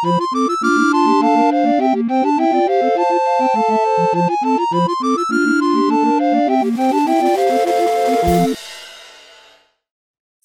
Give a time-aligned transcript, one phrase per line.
[0.00, 0.04] ス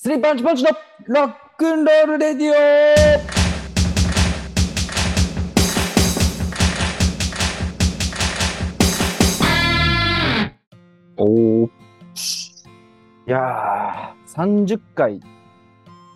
[0.10, 0.72] リーパンチパンチの
[1.08, 2.52] ロックンロールレディ
[11.18, 11.24] オ。
[11.24, 11.70] おー、
[13.28, 15.22] いやー、30回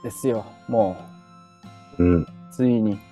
[0.04, 0.98] ですよ、も
[1.98, 2.04] う。
[2.04, 3.09] ん、う、ついに。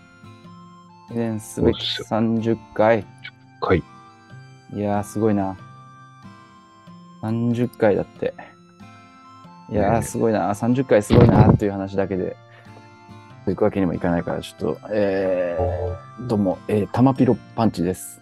[1.07, 3.05] 記念すべきそうっすよ30回。
[3.61, 3.84] 回。
[4.73, 5.57] いやー、すごいな。
[7.21, 8.34] 30回だって。
[9.70, 10.49] いやー、すごいな。
[10.51, 12.35] 30回すごいなっていう話だけで、
[13.45, 18.21] 行くわけにもいかないから、ちょっと、えー、どうも、えー、玉ピロパンチです。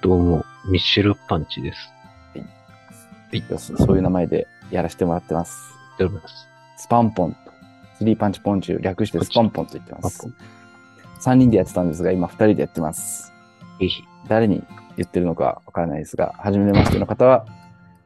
[0.00, 1.92] どうも、ミッシェルパンチです。
[3.58, 5.56] そそういう名前でやらせてもらってます。
[6.76, 7.38] スパンポンと。
[7.98, 10.28] スリーパンチポンチュ略してスパンポンと言ってます。
[11.20, 13.32] 3人でやってたんですが、今2人でやってます。
[13.78, 14.02] ぜひ。
[14.28, 14.62] 誰に
[14.96, 17.46] 言ってるのかわからないですが、初めましての方は、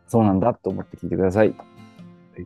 [0.07, 1.55] そうなんだと思って聞いてください。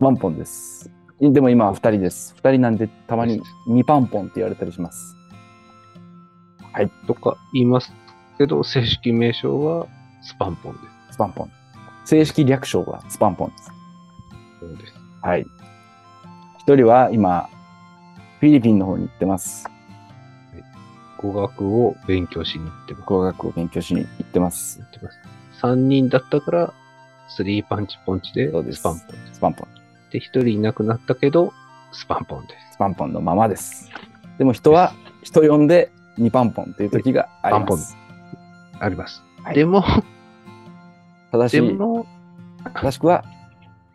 [0.00, 0.90] パンポンです。
[1.20, 2.34] でも今は2人です。
[2.42, 5.16] 2人なんでたまに2パンポンって言われたりします。
[6.72, 6.90] はい。
[7.06, 7.92] とか言います
[8.36, 9.86] けど、正式名称は
[10.22, 10.78] スパンポンで
[11.10, 11.50] スパンポン。
[12.04, 13.64] 正式略称はスパンポンです。
[13.64, 13.70] す。
[14.60, 14.94] そうです。
[15.22, 15.46] はい。
[16.66, 17.48] 1人は今、
[18.40, 19.68] フィリピンの方に行ってます。
[21.18, 23.06] 語学を勉強しに行ってます。
[23.06, 24.78] 語学を勉強しに行ってます。
[24.78, 25.18] 行ってます。
[25.60, 26.74] 3人だったから、
[27.28, 29.16] スリーパンチポンチでスパンポン。
[29.32, 29.68] スパンポン。
[30.10, 31.52] で、1人いなくなったけど、
[31.92, 32.74] スパンポンです。
[32.74, 33.90] スパンポンのままです。
[34.38, 37.96] でも人は人呼んで2パンポンという時があります。
[38.78, 39.22] あります。
[39.42, 39.82] はいでも、
[41.32, 41.78] 正しい、
[42.74, 43.24] 正しくは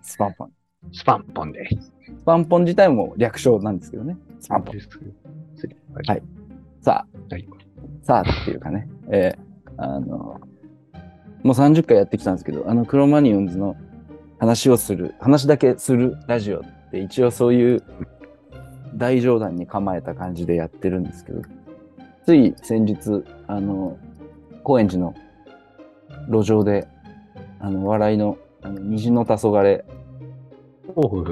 [0.01, 0.51] スパンポン。
[0.91, 1.93] スパンポンです。
[2.19, 4.17] スパンポン自体も略称なんですけどね。
[4.39, 4.75] スパンポン。
[4.75, 6.42] はい
[6.83, 7.47] さあ、はい。
[8.01, 10.41] さあっていうかね、えーあの、
[11.43, 13.77] もう30回やってきたんですけど、あの、クロマニオンズの
[14.37, 16.61] 話をする、話だけするラジオっ
[16.91, 17.83] て一応そういう
[18.95, 21.41] 大冗談に構えた感じでやってるんですけど、
[22.25, 23.97] つい先日、あの、
[24.63, 25.15] 高円寺の
[26.29, 26.87] 路上で、
[27.59, 29.83] あの、笑いの、あの虹の黄昏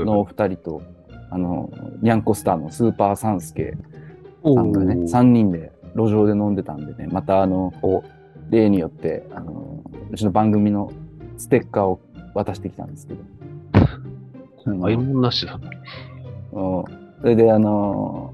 [0.05, 0.81] のお二人と、
[1.29, 1.69] あの、
[2.01, 3.90] ニャンコスターのスーパーサンスケお
[4.43, 7.73] さんがね、ー3人で路上で飲んでたんでね、またあの、
[8.49, 10.91] 例によって、あの、うちの番組の
[11.37, 11.99] ステッカーを
[12.33, 13.23] 渡してきたんですけど。
[14.85, 15.59] あいもんなしだ。
[16.53, 18.33] うんそれであの、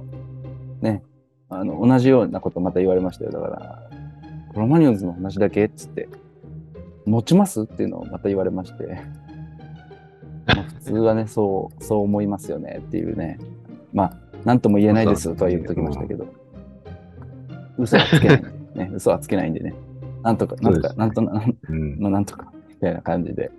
[0.81, 1.03] ね、
[1.49, 3.31] あの、同じようなことまた言われましたよ。
[3.31, 3.89] だから、
[4.53, 5.65] クロマニオンズの話だけ？
[5.65, 6.07] っつって、
[7.05, 7.63] 持ちます？
[7.63, 8.85] っていうのをまた言われまして、
[10.47, 13.39] まあ普通はね、そう、そう思いますよねっていうね。
[13.91, 16.25] まあ、なんとも言えないですとは言っときましたけど、
[17.77, 18.49] 嘘はつけないんで、
[18.79, 19.75] ね、嘘はつけないんでね。
[20.23, 21.99] なんとか、なんとか、なんとな、うん。
[21.99, 23.51] まあ、なんとか、みたいな感じで、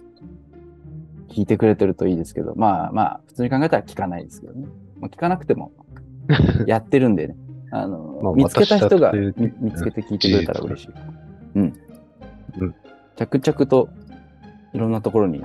[1.29, 4.67] 聞いてくれてるといいですけど、まあまあ、普通に考えたら聞かないですけどね。
[4.99, 5.73] まあ、聞かなくても、
[6.67, 7.37] やってるんでね。
[7.71, 10.91] あの、まあ見つけた人が見つけて聞いてくれたら嬉しい。
[11.57, 11.75] うん。
[12.61, 12.75] うん
[13.17, 13.91] 着々と
[14.73, 15.45] いろんなところに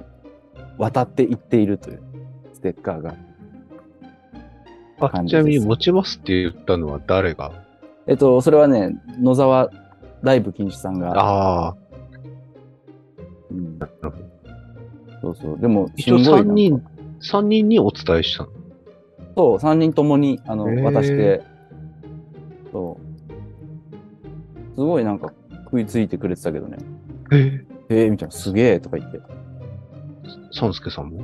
[0.78, 2.02] 渡っていっているという
[2.54, 3.16] ステッカーが。
[5.10, 7.52] ちなみに持ちますって言ったのは誰が？
[8.08, 9.72] えっと、それはね、野沢
[10.22, 11.76] ライブ禁止さんが、ああ、
[13.52, 13.80] うん。
[15.22, 15.60] そうそう。
[15.60, 16.52] でも、一応すごいなんか。
[16.52, 16.84] 3人、
[17.22, 18.50] 三人にお伝えしたの？
[19.36, 21.42] そう、3人ともにあの渡して、
[22.72, 24.76] そう。
[24.76, 25.32] すごいなんか
[25.66, 26.78] 食いついてくれてたけどね。
[27.32, 27.66] え？
[27.90, 29.20] えー、みたいな、すげえとか言って。
[30.52, 31.22] サンスケさんも？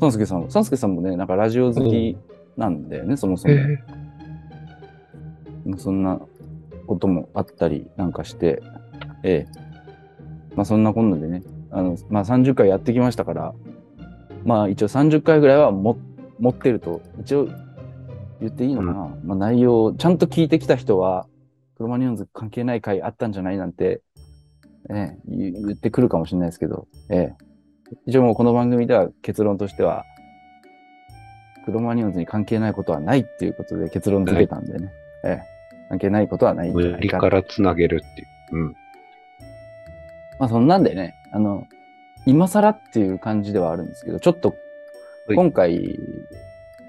[0.00, 0.40] サンスケさん。
[0.40, 2.16] も、サンスケさんもね、なんかラジオ好き
[2.56, 3.54] なんだよね、そもそも。
[3.54, 3.78] え
[5.78, 6.20] そんな
[6.86, 8.62] こともあったりなんかして、
[9.22, 9.60] ええ。
[10.56, 13.54] まあそんなこんなでね、あの、まあ30回やってきましたから、
[14.44, 15.98] まあ一応30回ぐらいはも
[16.38, 17.48] 持ってると、一応
[18.40, 21.26] 言っていいのかな、まあ内容、ちゃんと聞いてきた人は、
[21.76, 24.02] クロマニオンズ関係ない回あったんじゃないなんて、
[24.90, 27.34] ええ、言言ってくるかもしれないですけど、ええ。
[28.06, 30.04] 一応もうこの番組では結論としては、
[31.70, 34.92] クロマニオンズに関係ないことはないっていうことで結論付けたんでね。
[35.24, 35.42] ええ。
[35.88, 38.28] 関係ないことはない無理からつなげるっていう。
[38.52, 38.76] うん。
[40.38, 41.66] まあそんなんでね、あの、
[42.26, 44.54] 今更っていう感じではあるんですけど、ちょっと
[45.26, 45.98] はい今回、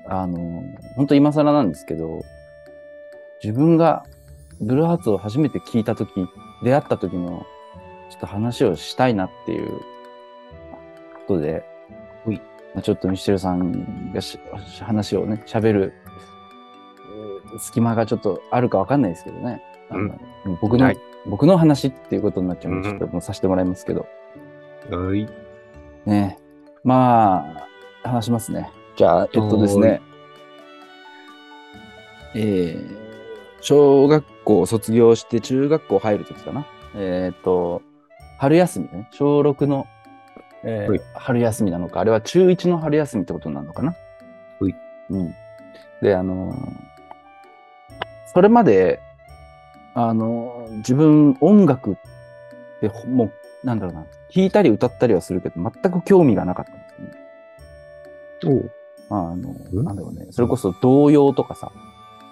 [0.05, 0.63] あの、
[0.95, 2.21] 本当今更なんですけど、
[3.43, 4.03] 自分が
[4.59, 6.11] ブルーハーツを初めて聞いたとき、
[6.63, 7.45] 出会った時の
[8.09, 9.69] ちょっと話をしたいなっていう
[11.27, 11.70] ことで、はい
[12.73, 14.39] まあ、ちょっとミシェルさんがし
[14.81, 15.93] 話をね、喋る、
[17.53, 19.61] えー隙間がちょっとあるかわかんないですけどね。
[19.89, 20.15] あの
[20.45, 20.97] うん僕の、はい
[21.27, 24.07] 僕の話っていうことになっちゃうんで、うんちょっともうさせてもらいますけど。
[24.89, 25.27] はい。
[26.05, 26.39] ね
[26.83, 27.45] ま
[28.03, 28.71] あ、話しますね。
[28.95, 30.01] じゃあ、えっとですね。
[32.33, 32.97] えー、
[33.59, 36.65] 小学校卒業して中学校入るときかな。
[36.95, 37.81] えーっと、
[38.39, 39.07] 春休みね。
[39.11, 39.85] 小6の、
[40.63, 43.95] えーはい春休みなのか、あれは中1の春休みってことになるのかな？
[44.59, 44.75] はい
[45.09, 45.35] うん。
[46.01, 46.55] で、あのー
[48.33, 48.99] それまで、
[49.93, 51.95] あのー自分音楽っ
[52.79, 53.31] てほもう、
[53.65, 56.79] なんだろうな、弾いたり歌ったりはするけど、全く興味がなかったんで
[58.39, 58.61] すよね。
[58.61, 58.71] おう
[59.09, 59.83] あの、ん？
[59.83, 61.71] なんだろうね、それこそ童謡とかさ、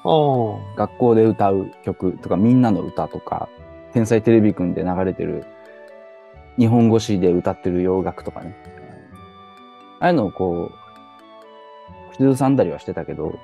[0.06, 3.50] あ学校で歌う曲とか、みんなの歌とか、
[3.92, 5.46] 天才テレビくんで流れてる、
[6.60, 8.56] 日本語詞で歌ってる洋楽とかね。
[10.02, 13.40] ああいうのをこう、口ずさんだりはしてたけど、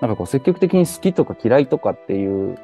[0.00, 2.58] なんかこう積極的に好きとか嫌いとかっていう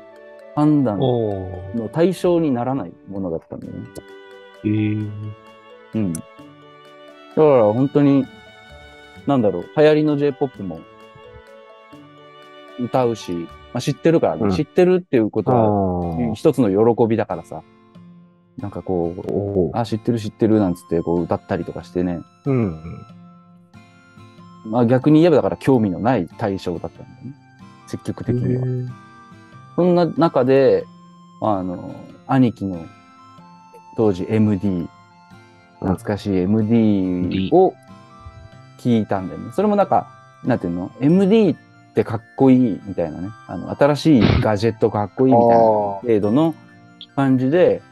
[0.54, 0.84] 判あ。
[0.84, 3.86] 断おの対象にならないものだったんだよね。
[4.64, 5.10] えー。
[5.94, 6.12] うん。
[6.12, 6.22] だか
[7.36, 8.26] ら本当に、
[9.26, 10.80] なんだろう、流行りの J-POP も
[12.80, 13.32] 歌うし、
[13.72, 17.62] まあ、知ってるからね、うん知ってるっていうことあは一つの喜びだからさ、
[18.58, 23.06] なんかこうう、あ、知ってる知ってるなんつってこう歌ったりとかしてね、うん。
[24.66, 27.34] まあ逆に言えばだから興味のない対象だったんだよね。
[27.86, 28.92] 積極的には。
[29.76, 30.84] そんな中で、
[31.40, 31.94] あの、
[32.26, 32.86] 兄貴の
[33.96, 34.88] 当時 MD、
[35.80, 37.74] 懐かしい MD を
[38.78, 39.52] 聞いたんだよね。
[39.52, 40.08] それもなんか、
[40.44, 41.56] なんていうの ?MD っ
[41.94, 43.28] てかっこいいみたいなね。
[43.46, 46.54] あの、新しいガジェットかっこいいみたいな程度の
[47.16, 47.82] 感じで、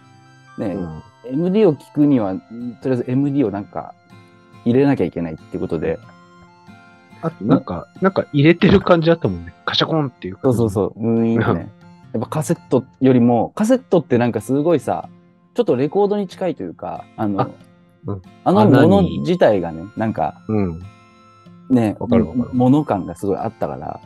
[0.58, 2.34] ね、うん MD を聞くには、
[2.82, 3.94] とりあえず MD をなんか
[4.64, 5.98] 入れなきゃいけないっていうことで、
[7.22, 9.52] あと、なんか、なんか入れてる感じあったもんね。
[9.66, 10.50] カシャコンっていうそ。
[10.50, 11.70] うそうそう、ムーンってね。
[12.12, 15.08] やっぱカセットよりも、カセットってなんかすごいさ、
[15.54, 17.50] ちょっとレコードに近いというか、あの、あ
[18.06, 20.80] うんあの穴もにの自体がね、なんかうん。
[21.68, 21.96] ね、
[22.52, 24.00] もの感がすごいあったから、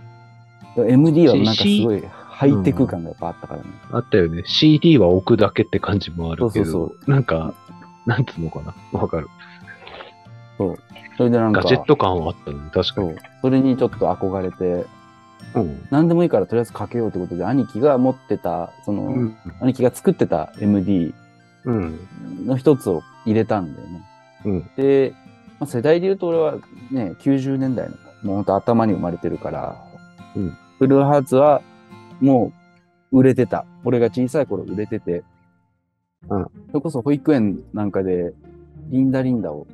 [0.77, 2.03] MD はなんかすごい
[2.37, 3.69] ハイテク感がやっぱあったからね。
[3.93, 4.43] あったよね。
[4.45, 6.65] CD は置くだけって感じもあるけど。
[6.65, 7.55] そうそうなんか、
[8.07, 8.75] なんつうのかな？
[8.99, 9.29] わかる。
[11.17, 12.59] それでなんか、ガジェット感はあったね。
[12.73, 13.11] 確かに。
[13.11, 13.17] そう。
[13.43, 14.87] それにちょっと憧れて、
[15.55, 15.87] うん。
[15.91, 19.37] 何でもいいからとりあえずかけようってことで、兄貴が持ってた、その、うん。
[19.61, 21.15] 兄貴が作ってた MD
[21.65, 21.99] うん。
[22.47, 24.03] の一つを入れたんだよね。
[24.45, 24.71] うん。
[24.77, 25.15] で、
[25.61, 26.55] まあ、世代で言うと俺は
[26.91, 29.77] ね、90年代の、もうほんと頭に生まれてるから、
[30.35, 31.63] うんブルーハーツは
[32.21, 32.53] も
[33.13, 33.65] う売れてた。
[33.85, 35.23] 俺が小さい頃売れてて、
[36.29, 36.45] うん。
[36.69, 38.33] それこそ保育園なんかで、
[38.91, 39.67] リンダリンダを、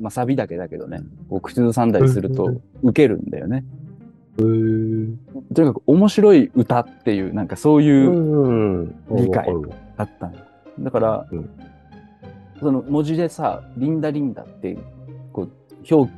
[0.00, 3.64] まあサビだけだけどね、こう口ずさんだりするとウケるんだよね。
[4.36, 5.18] とに
[5.54, 8.52] かく面白い歌っていう、なんかそういう、う
[8.84, 8.94] ん。
[9.10, 9.76] 理解わかるわ。
[9.98, 10.32] あった
[10.80, 11.50] だから、うん。
[12.60, 14.78] その文字でさ、リンダリンダって、
[15.90, 16.12] 表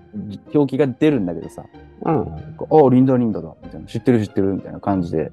[0.54, 1.64] 表記が出るんだけどさ、
[2.04, 2.20] うん。
[2.20, 5.30] ああ、リンダリンダだ、みたいな、知ってる知ってる、みたいな感じで、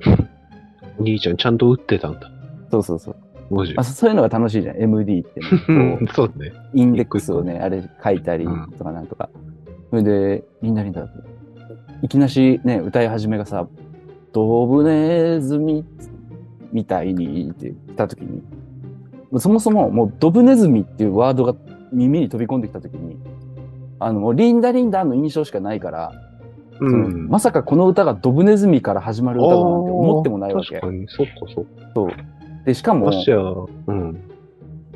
[1.00, 2.32] お兄ちゃんちゃんと打ってたんだ。
[2.72, 3.16] そうそうそう。
[3.78, 3.84] あ。
[3.84, 6.48] そそういうのが楽しいじゃん、MD って、ねそうね。
[6.48, 6.54] う。
[6.74, 9.30] インデックスをね、あれ書いたりうんとかなんとか。
[9.90, 11.08] それで、リンダリンダ。
[12.02, 13.68] いきなしね、歌い始めがさ、
[14.32, 15.86] ドブネズミ
[16.72, 18.42] みたいにって来たときに、
[19.38, 21.56] そもそももうドブネズミっていうワードが
[21.92, 23.18] 耳に飛び込んできたときに、
[24.04, 26.12] あの、リンダリンダの印象しかないから、
[26.80, 27.28] うん。
[27.28, 30.88] まさかこの歌がドブネズミから始まる歌だなんて思ってもないわけ確。
[30.88, 32.24] かに、そっかそっか。
[32.66, 33.12] で、しかも、
[33.88, 34.18] うん。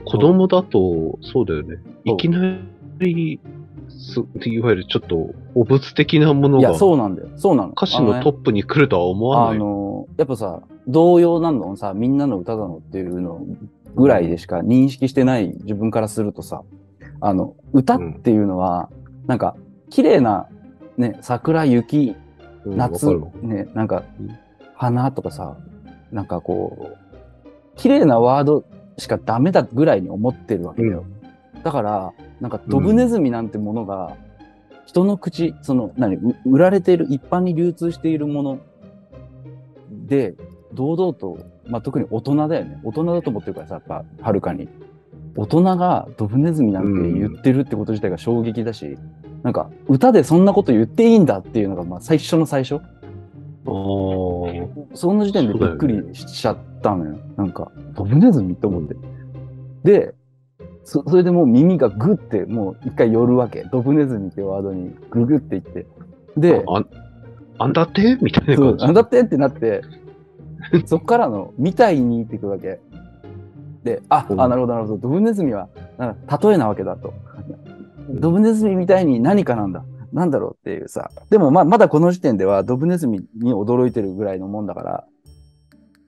[0.05, 1.77] 子供だと、そうだよね。
[2.05, 2.57] そういきな
[2.99, 3.39] り、
[3.87, 4.19] す
[4.49, 7.29] いわゆるちょっと、お物的なものいや、がそうなんだよ。
[7.37, 7.69] そうなの。
[7.69, 9.59] 歌詞のトップに来るとは思わあない。
[9.59, 11.75] の、やっぱさ、童謡なの？
[11.75, 12.77] さ、みんなの歌なの？
[12.77, 13.41] っていうの
[13.95, 16.61] ぐらいでしか認識してない自分からするとさ、
[17.21, 18.89] あの、歌っていうのは、
[19.27, 19.55] なんか、
[19.89, 20.47] 綺麗な、
[20.97, 22.15] ね、桜、雪、
[22.65, 24.37] うん夏、わかるわね、なんかうん、
[24.75, 25.57] 花とかさ、
[26.11, 26.97] なんかこう、
[27.75, 28.63] 綺麗なワード
[28.97, 31.05] しかダメだぐらいに思ってるわけだよ。
[31.63, 34.15] だから、なんかドブネズミなんてものが、
[34.85, 38.59] 人の口、その、何、う売られている、一般に流通しているもの
[39.89, 40.35] で、
[40.73, 42.79] 堂々と、まあ、特に大人だよね。
[42.83, 44.69] 大人だと思ってるからさ、やっぱ、はるかに。
[45.35, 48.97] 大人がドブネズミなんて言ってるってこと自体が衝撃だし、
[49.43, 52.75] なんか、歌でそんなこと言っていいんだっていうのが、まあ、最初の最初。
[53.67, 57.17] あーその時点でびっくりしちゃったのよ。
[57.35, 58.95] なんか、ドブネズミって思って。
[59.83, 60.15] で、
[60.83, 63.65] そそれでもう耳がグってもう一回寄るわけ。
[63.71, 65.87] ドブネズミっていうワードにググっていって。
[66.37, 66.83] で、あ
[67.57, 68.17] あんだって？
[68.21, 68.85] みたいな感じ。
[68.85, 69.21] なんだって？
[69.21, 69.81] ってなって、
[70.85, 72.79] そっからの、みたいにってくるわけ。
[73.85, 74.97] で、あ、うんあ、なるほど、なるほど。
[74.97, 77.13] ドブネズミは、な例えなわけだと。
[78.09, 79.85] ドブネズミみたいに何かなんだ。
[80.11, 81.11] なんだろうっていうさ。
[81.29, 85.03] でもまあ、まだこの時点ではドブネズミに驚いてるぐらいのもんだから、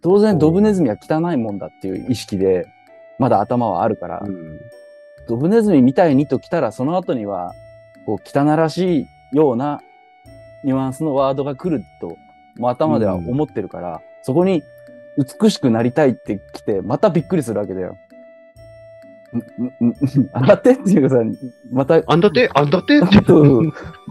[0.01, 2.65] 当然ドブネズミは汚いもんだっていう意識で、
[3.19, 4.59] まだ頭はあるから、うん
[5.27, 7.51] ドブネズミみたいにと来たら、その後には、
[8.05, 9.81] こう、汚らしいような
[10.63, 12.15] ニュアンスのワードが来ると、
[12.55, 14.63] もう頭では思ってるから、そこに
[15.17, 17.97] 美しくなりたいって来て、またびっくりするわけだよ。
[19.33, 19.37] ん
[19.85, 19.95] んん
[20.31, 21.21] あだってっていうかさ、
[21.71, 22.99] また、あんだってあんだって？
[22.99, 23.17] って。
[23.17, 23.21] っ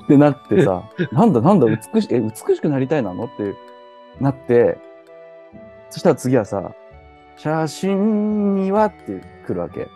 [0.08, 3.24] てなってさ、なんだなんだ美し、え、美しくなりたいなの？
[3.24, 3.54] って
[4.20, 4.78] なって、
[5.90, 6.72] そしたら次はさ、
[7.36, 9.88] 写真にはって来るわけ。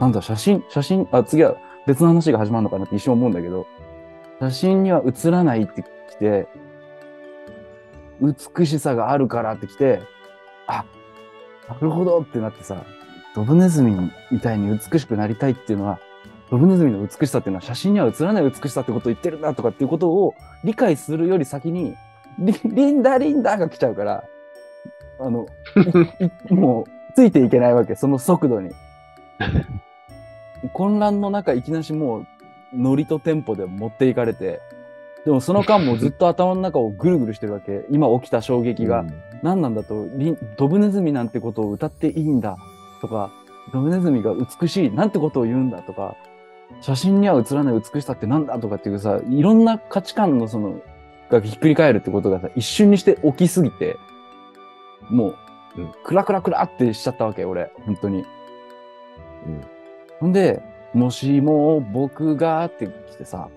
[0.00, 3.66] なんだ、写真、写真、あ、次は別の話が始まるのかなって一瞬思うんだけど、
[4.40, 6.46] 写真には写らないって来て、
[8.22, 10.00] 美しさがあるからって来て、
[10.66, 10.84] あ、
[11.68, 12.84] なるほどってなってさ、
[13.34, 15.98] ドブネズミみたいに美しくなりたいっていうのは、
[16.50, 21.96] ドブネズミの美しさっていうのは写真には写らない美しさってことを言ってるんだとかっていうことを理解するより先に、
[22.38, 24.24] リリンダリンダが来ちゃうから、
[25.18, 25.46] あの、
[26.50, 28.70] もうついていけないわけ、その速度に。
[30.74, 32.26] 混乱の中、いきなりもう、
[32.74, 34.60] ノリとテンポで持っていかれて、
[35.24, 37.84] でもその間もずっと頭の中をぐるぐるしてるわけ。
[37.90, 39.04] 今起きた衝撃が。
[39.42, 40.06] 何なんだと、
[40.56, 42.56] ドブネズミなんてことを歌っていいんだ。
[43.00, 43.30] とか、
[43.72, 44.90] ドブネズミが美しい。
[44.90, 46.16] なんてことを言うんだとか、
[46.80, 50.80] 写真には写らない美しさってなんだとかっていうさ、いろんな価値観のその、
[51.30, 53.96] がひっくり返るってことがさ、一瞬にして起きすぎて、
[55.10, 55.36] もう
[55.76, 58.24] うん、クラクラクラってしちゃったわけ、俺、本当に。
[59.46, 59.64] うん。
[60.20, 60.62] ほんで、
[60.92, 63.48] もしも僕がって来てさ、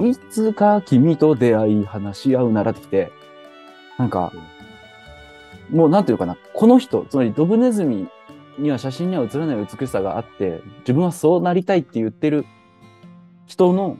[0.00, 3.12] いつか君と出会い話し合うならって来て、
[3.98, 4.32] なんか、
[5.70, 8.08] もうなんていうのかな、この人、つまりドブネズミ
[8.58, 12.46] には写真には写らない美しさがあって、自分はそうなりたいって言ってる
[13.46, 13.96] 人の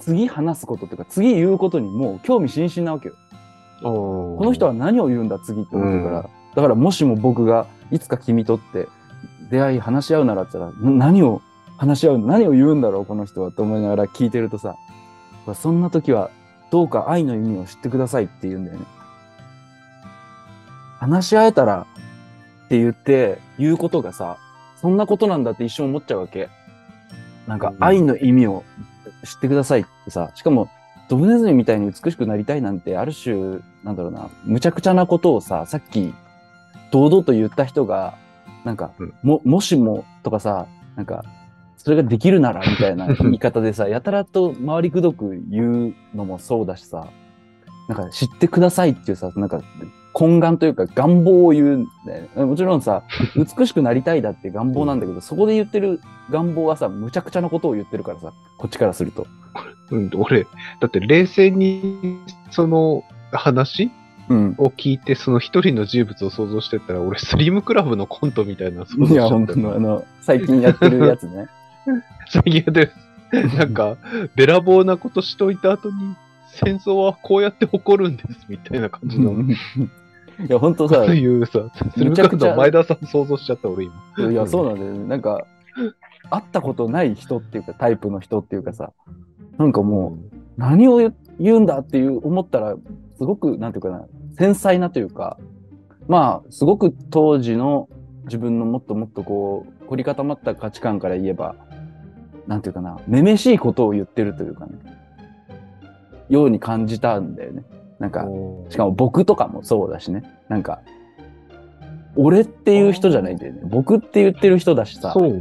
[0.00, 3.14] 次話すことっていうか、次言うことにもう興味津々なわけよ。
[3.82, 8.88] ここの人は何を言うんだ次って思ってるから、だからもしも僕がいつか君とって
[9.50, 11.40] 出会い話し合うならって言ったら、な何を
[11.80, 14.76] 話し合う、何を言うんだろうこの人はと思いながら聞いてるとさ、
[15.54, 16.30] そんな時は
[16.70, 18.84] どうか愛の意味を知ってくださいって言うんだよね。
[20.98, 21.86] 話し合えたら
[22.66, 24.36] って言って言うことがさ、
[24.76, 26.50] そんなことなんだって一瞬思っちゃうわけ。
[27.46, 28.62] なんかうん愛の意味を
[29.24, 30.68] 知ってくださいってさ、しかも
[31.08, 36.12] ドブネズミみたいに美しくなりたいなんて、ある種、なんだろうな、むちゃくちゃなことをさ、さっき、
[36.92, 38.18] 堂々と言った人が、
[38.64, 41.24] なんか、うんも、もしもとかさ、なんか、
[41.82, 47.06] それができるならみたいな 言い方でさ、やたらと回りくどく言うのもそうだしさ、
[47.88, 49.62] なんか知ってくださいっていうさ、なんか
[50.14, 52.44] 懇願というか願望を言うんだよね。
[52.44, 53.02] もちろんさ、
[53.34, 59.26] 美しくなりたいだって 願望なんだけど、そこで言ってる願望はさ、むちゃくちゃなことを言ってるからさ、こっちからすると。
[59.90, 60.46] うん、俺、
[60.80, 62.18] だって冷静に
[62.50, 63.90] その話
[64.28, 64.54] うん。
[64.58, 71.48] を聞いて、その一人の人物を想像してったら、俺、スリムクラブのコントみたいな想像しいや、ちゃった本当の、あの、最近やってるやつね。
[72.28, 72.92] 最近やってる。
[73.56, 73.96] なんか、
[74.34, 76.16] べらぼうなことしといた後に、
[76.52, 79.32] 戦争はこうやって起こるんです、みたいな感じの。
[79.32, 84.30] いや、本当さ、そういうさ、スリムクラブの前田さん想像しちゃった、俺今。
[84.30, 85.06] いや、そうなんだよね。
[85.06, 85.46] なんか、
[86.30, 88.92] 会ったことない人っていうか、タイプの人っていうかさ、
[89.58, 92.76] なんかもう、何を言言うんだっていう思ったら、
[93.16, 94.06] すごく、なんていうかな、
[94.38, 95.38] 繊細なというか、
[96.08, 97.88] まあ、すごく当時の
[98.24, 101.54] 自分のもっともっとこう、凝り固まった価値観から言えば、
[102.50, 104.72] なんていうかな、めめしいことを言ってるというかね、
[106.28, 107.62] ように感じたんだよね。
[108.00, 108.26] なんか、
[108.70, 110.24] しかも僕とかもそうだしね。
[110.48, 110.80] なんか、
[112.16, 113.60] 俺っていう人じゃないんだよね。
[113.66, 115.12] 僕って言ってる人だしさ。
[115.12, 115.32] そう。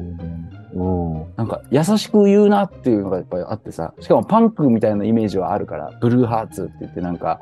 [1.35, 3.95] なんか優しく言うなっていうのがやっぱりあってさ。
[3.99, 7.41] しかもパンクみたいなイメージはあるから、ブルーハーツって言ってなんか、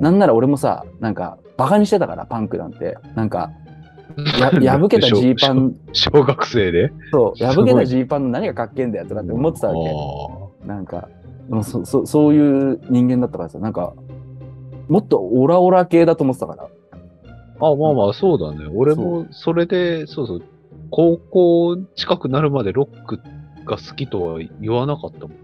[0.00, 2.96] なんなら俺もさ、なんかバカにしてたから、パンクなんて。
[3.14, 3.50] なんか、
[4.62, 6.92] や破けたジーパン、小学生で？
[7.12, 9.74] そう、破けたジーパンの何がかっけえんだよとかって思ってたわ
[10.60, 10.66] け。
[10.66, 11.08] なんか、
[11.48, 13.94] もうそそそういう人間だったからさ、なんか、
[14.88, 16.64] もっとオラオラ系だと思ってたから。
[16.64, 18.66] あ、まあまあ、そうだね。
[18.74, 20.42] 俺も、それで、そうそう、
[20.90, 23.20] 高校近くなるまでロック
[23.64, 25.36] が好きとは言わなかったもん。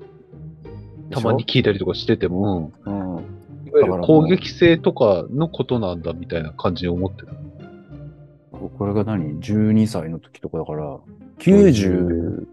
[1.11, 3.17] たまに聞いたりとかしてても、うん。
[3.17, 3.23] うん、
[3.69, 7.33] いわゆる攻撃性とかのことなんだみたいな感じに思ってた。
[8.69, 10.99] これが何 ?12 歳の時とかだから、
[11.39, 12.47] 90、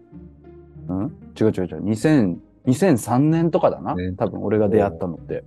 [0.88, 1.12] うん？
[1.40, 1.84] 違う違う違う。
[1.84, 3.94] 2000 2003年とかだな？
[3.94, 4.12] ね。
[4.12, 5.44] 多分俺が出会ったのって。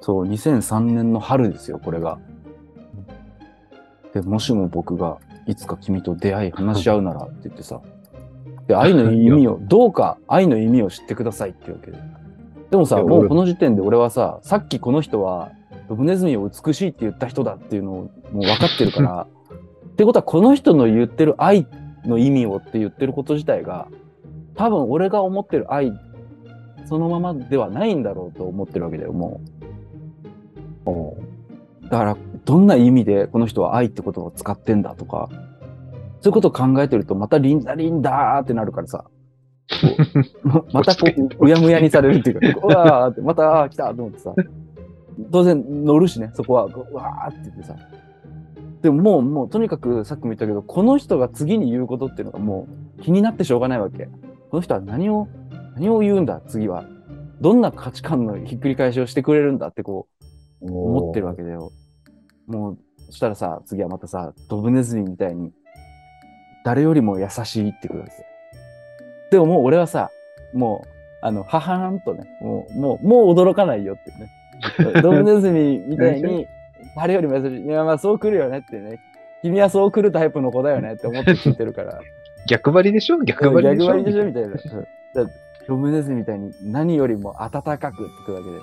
[0.00, 2.18] そう、2003年の春ですよ、これが。
[4.14, 7.80] で、もしも僕がいつか君と出会い話し合うならって言ってさ。
[8.66, 11.98] で、 愛の意味を、どうか愛の意味を知ってくださいっていうわけで。
[12.70, 15.50] でもさ、もうこの時点で俺はさ、さっきこの人は、
[15.88, 19.26] ドブネズミを美しいって言った人だっていうのをもう分かってるから、
[19.86, 21.66] ってことはこの人の言ってる愛
[22.04, 23.88] の意味をって言ってること自体が、
[24.54, 25.92] 多分俺が思ってる愛
[26.88, 29.40] そのままではないんだろうと思ってるわけだよ、も
[30.86, 31.84] う。
[31.84, 35.28] だから、どんな意味でこの人は愛って言葉を使ってんだとか、
[36.20, 39.04] そういうことを考えてると、またリンダリンダーってなるからさ、
[40.72, 41.06] またこ
[41.40, 44.34] う、うやむやにされるっていうか、うわーって、また、来たと思ってさ、
[45.32, 47.74] 当然乗るしね、そこは、うわーって言ってさ。
[48.82, 54.08] でももう、もう、とにかくさっきも言ったけど、この人が次に言うことっていうのがもう気になってしょうがないわけ。
[54.50, 55.26] この人は何を、
[55.74, 56.84] 何を言うんだ、次は。
[57.40, 60.08] どんな価値観のひっくり返しをしてくれるんだってこ
[60.60, 61.70] う、思ってるわけだよ。
[62.46, 65.52] もう、そしたらさ、次はまたさ、ドブネズミみたいに、
[66.64, 68.22] 誰よりも優しいってくるわけです。
[69.30, 70.10] でももう俺はさ、
[70.54, 70.88] もう、
[71.20, 74.30] あの、ははんとね、もう、もう、もう驚かないよってね。
[75.02, 76.46] ドブネズミみたいに、
[76.96, 77.64] 誰よりも優しい。
[77.64, 79.00] いや、まあそう来るよねってね。
[79.42, 82.00] 君はそう来るタイプの子だよねって思って 聞いてるから。
[82.48, 83.18] 逆張りでしょ？
[83.24, 83.94] 逆張りでしょ？
[83.94, 84.56] 逆張りでしょみたいな。
[85.68, 88.62] ドブネズミみたいに何よりも温かくってくるわけだよ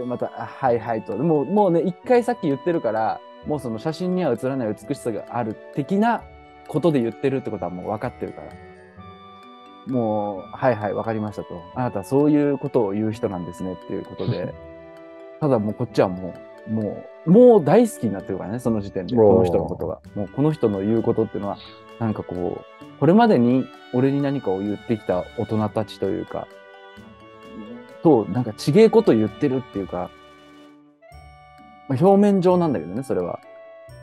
[0.00, 1.16] で、また、あはいはいと。
[1.16, 6.22] もう、もうね、一回さっき言ってるから、もうその写真には写らない美しさがある的な
[6.68, 8.48] ことで言ってるってことはもう分かってるから。
[9.86, 11.62] もう、はいはい、分かりましたと。
[11.74, 14.54] あなたはそういうことを言う人なんですねっていうことで。
[15.40, 16.34] ただもうこっちはも
[16.68, 19.14] う、もう、もう大好きになってるからね、その時点で。
[19.14, 20.00] この人のことが。
[20.14, 21.58] もうこの人の言うことっていうのは、
[21.98, 26.48] なんかこう、これまでに俺に何かを言ってきた大人たちというか、
[28.02, 30.10] と、なんかちげえこと言ってるっていうか、
[31.88, 33.40] まあ、表面上なんだけどね、それは。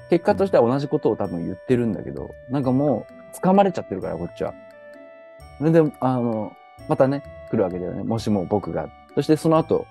[0.09, 4.53] 結果としては同じことを多分言ってるんだけど、なんかもう、掴まれちゃってるから、こっちは。
[5.57, 6.55] それで、あの、
[6.87, 8.03] またね、来るわけだよね。
[8.03, 8.89] もしも僕が。
[9.15, 9.85] そしてその後、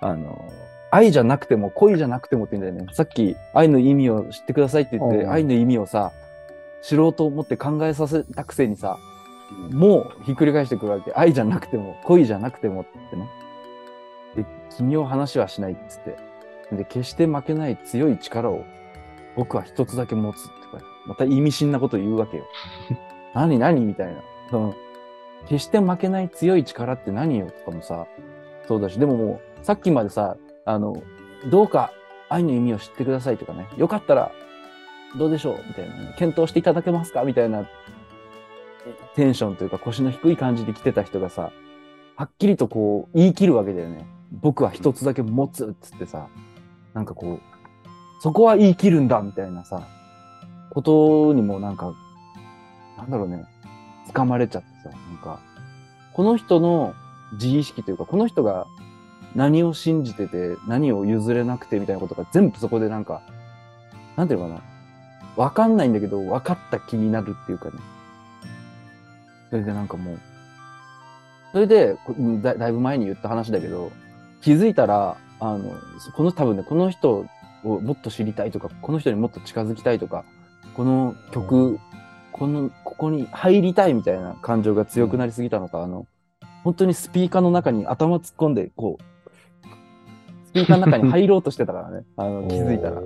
[0.00, 0.50] あの、
[0.90, 2.94] 愛じゃなくても恋じゃなくてもって言うんだよね。
[2.94, 6.12] さっき愛の意味を知ってくださいって言って、うん愛の意味をさ、
[6.82, 8.98] 知ろうと思って考えさせたくせにさ、
[9.70, 11.12] もうひっくり返してくるわけ。
[11.12, 13.28] 愛じゃなくても、恋じゃなくてもってね。
[14.36, 16.16] で、君を話はしないっつって。
[16.76, 18.64] で、決して負けない強い力を
[19.36, 22.44] 僕は一つだけ持つってか、また意味深なこと言うわけよ。
[23.34, 24.22] 何何みたいな。
[24.50, 24.74] その
[25.46, 28.06] 決して負けない強い力って何よとかもさ、
[28.66, 31.02] そうだし、でももう、さっきまでさ、あの、
[31.50, 31.92] どうか
[32.28, 34.32] 愛の意味を知ってくださいとかね、よかったら
[35.16, 37.22] どうでしょうみたいな、ね、検討していただけますか？
[37.22, 37.66] みたいな
[39.14, 41.50] テンションというか腰の低い感じで来てた人がさ、
[42.16, 44.04] はっきりとこう言い切るわけだよね。
[44.30, 46.28] 僕は一つだけ持つっつってさ、
[46.92, 47.40] なんかこう、
[48.20, 49.86] そこは言い切るんだみたいなさ、
[50.70, 51.94] ことにもなんか、
[52.98, 53.46] なんだろうね、
[54.12, 55.40] 掴まれちゃってさ、なんか、
[56.12, 56.94] この人の
[57.32, 58.66] 自意識というか、この人が
[59.34, 63.22] 何を信じてて、何を譲れなくてみたいなことが全部そこでなんか、
[64.16, 64.62] なんていうのかな、
[65.36, 67.72] わかんないんだけど、分かった気になるっていうかね。
[69.50, 70.18] それでなんかもう、
[71.52, 71.96] それで
[72.42, 73.92] だ、だいぶ前に言った話だけど、
[74.42, 75.72] 気づいたら、あの、
[76.14, 77.26] この多分ね、この人
[77.64, 80.24] をもっと知りたいとか、この人にもっと近づきたいとか、
[80.74, 81.78] この曲、
[82.32, 86.06] この、ここに入りたいみたいな感情が強くなりすぎたのか、あの、
[86.64, 93.00] 本当にスピーカーの中に頭突っ込んで、こう、スピーカーの中に入ろうとしてたからね、 あの、気づいたら。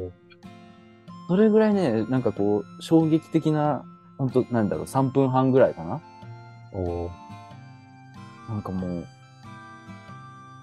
[1.29, 3.85] それぐらいね、なんかこう、衝撃的な、
[4.19, 6.01] 本当なんだろう、3分半ぐらいかな。
[6.73, 7.11] おー
[8.49, 9.07] なんかもう、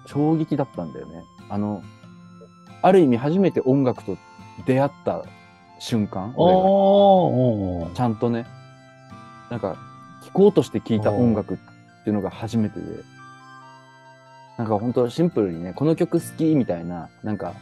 [0.06, 1.24] 衝撃だったんだよね。
[1.48, 1.82] あの、
[2.82, 4.16] ある意味初めて音楽と
[4.66, 5.24] 出会った
[5.80, 6.34] 瞬間、
[7.94, 8.46] ちゃんとね、
[9.50, 9.76] なんか、
[10.26, 11.56] 聴こうとして聴いた音楽っ
[12.04, 12.86] ていうのが初めてで、
[14.58, 17.54] なんか本当シンプルにね、この曲好きみたいな、なんか、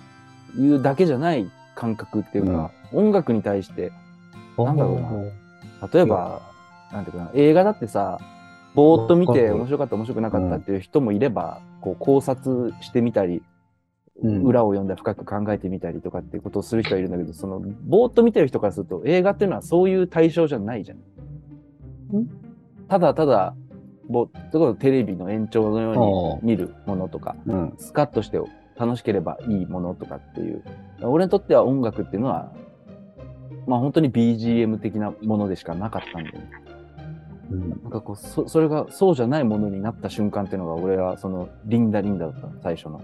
[0.56, 3.92] 言うだけじゃない感覚っていうか、音楽に対して、
[4.58, 5.88] なんだろうな。
[5.92, 6.42] 例えば、
[6.92, 8.18] なんていうかな、映画だってさ、
[8.74, 13.42] ぼーっと見て面白かった面白くなかったっていう人もいれば、こう考察してみたり、うん
[14.22, 20.98] 裏を読んで深く考えてみたりとかっていうことをする人はいるんだけど、その、ぼーっと見てる人からすると、映画っていうのはそういう対象じゃないじゃん。
[22.88, 23.54] ただただ、
[24.08, 27.74] ぼそれこそテレビの延長のように見るものとか、うん。
[27.78, 28.40] スカッとして
[28.76, 30.62] 楽しければいいものとかっていう。
[31.02, 32.52] 俺にとっては音楽っていうのは、
[33.66, 36.50] まあ本当に BGM 的なものでしかなかったんで、ね、
[37.50, 37.68] うん。
[37.68, 43.02] なんかこうそそれがそうじゃないものになった瞬間っていうのが俺はそのリンダリンダだったの最初の。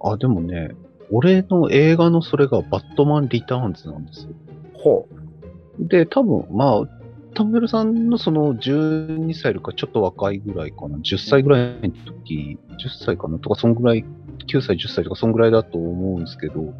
[0.00, 0.70] あでもね、
[1.10, 4.30] 俺の映画のそれがバットマンリターンズなんですよ。
[4.74, 5.08] ほ
[5.78, 7.00] で、多分、まあ、
[7.34, 14.04] タンベルさんのその12歳とかちょっと若いぐらいかな、10歳ぐらいの時、10歳かなとか、そんぐらい、
[14.46, 16.74] 9歳、10歳とか、そんぐらいだと思うんですけど、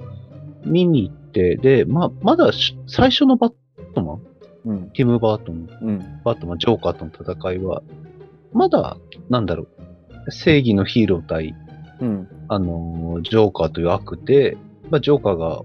[0.64, 3.52] 見に行って、で、まあ、まだし最初のバッ
[3.94, 4.20] トマン、う。
[4.66, 4.90] うん。
[4.90, 6.20] ティム・バートン、うん。
[6.24, 7.82] バットマン、ジョーカーとの戦いは、
[8.52, 8.96] まだ、
[9.28, 9.66] なんだろ
[10.26, 11.54] う、正義のヒーロー対、
[12.00, 12.28] うん。
[12.48, 14.56] あのージョーカーという悪で、
[14.90, 15.62] まあ、ジョーカーが、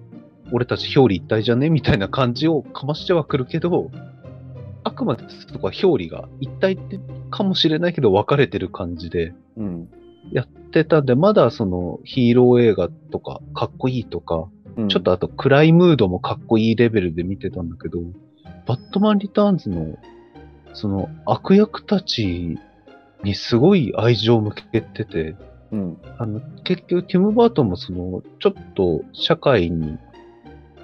[0.51, 3.89] 俺たち表裏一体じゃねみたいな感じをかましてはくるけど、
[4.83, 6.99] あくまでそこは表裏が一体って
[7.31, 9.89] かもしれないけど分かれてる感じでうん。
[10.31, 17.99] やってたんで、まだそのヒーロー映画とかかっこいいとか、うんちょっとあと暗いムードもかっこいいレベルで見てたんだけど、
[18.67, 19.97] バットマンリターンズの
[20.73, 22.59] その悪役たち
[23.23, 25.35] にすごい愛情を向けてて、
[25.75, 25.97] うん。
[26.17, 29.97] あの、結局、ティム・バートンもその、ちょっと社会に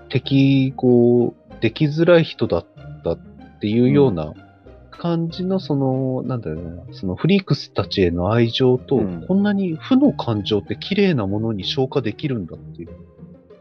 [0.10, 2.65] 適合できづらい人だっ
[3.04, 3.19] たっ
[3.60, 4.34] ていうような
[4.91, 12.89] 感じの、その、なんだろうな、そのフリークスたちへの愛情と、うんこんなに負の感情って綺麗なものに消化できるんだっていう。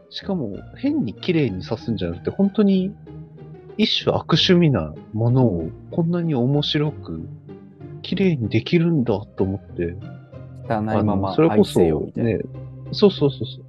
[0.09, 2.93] しかも、変に綺麗に刺すんじゃなくて、本当に
[3.77, 7.21] 一種悪趣味なものをこんなに面白く、
[8.01, 9.95] 綺麗にできるんだと思って、
[10.79, 11.79] 汚いままそれこそ。
[11.79, 12.39] ね、
[12.91, 13.65] そうそうそうそう。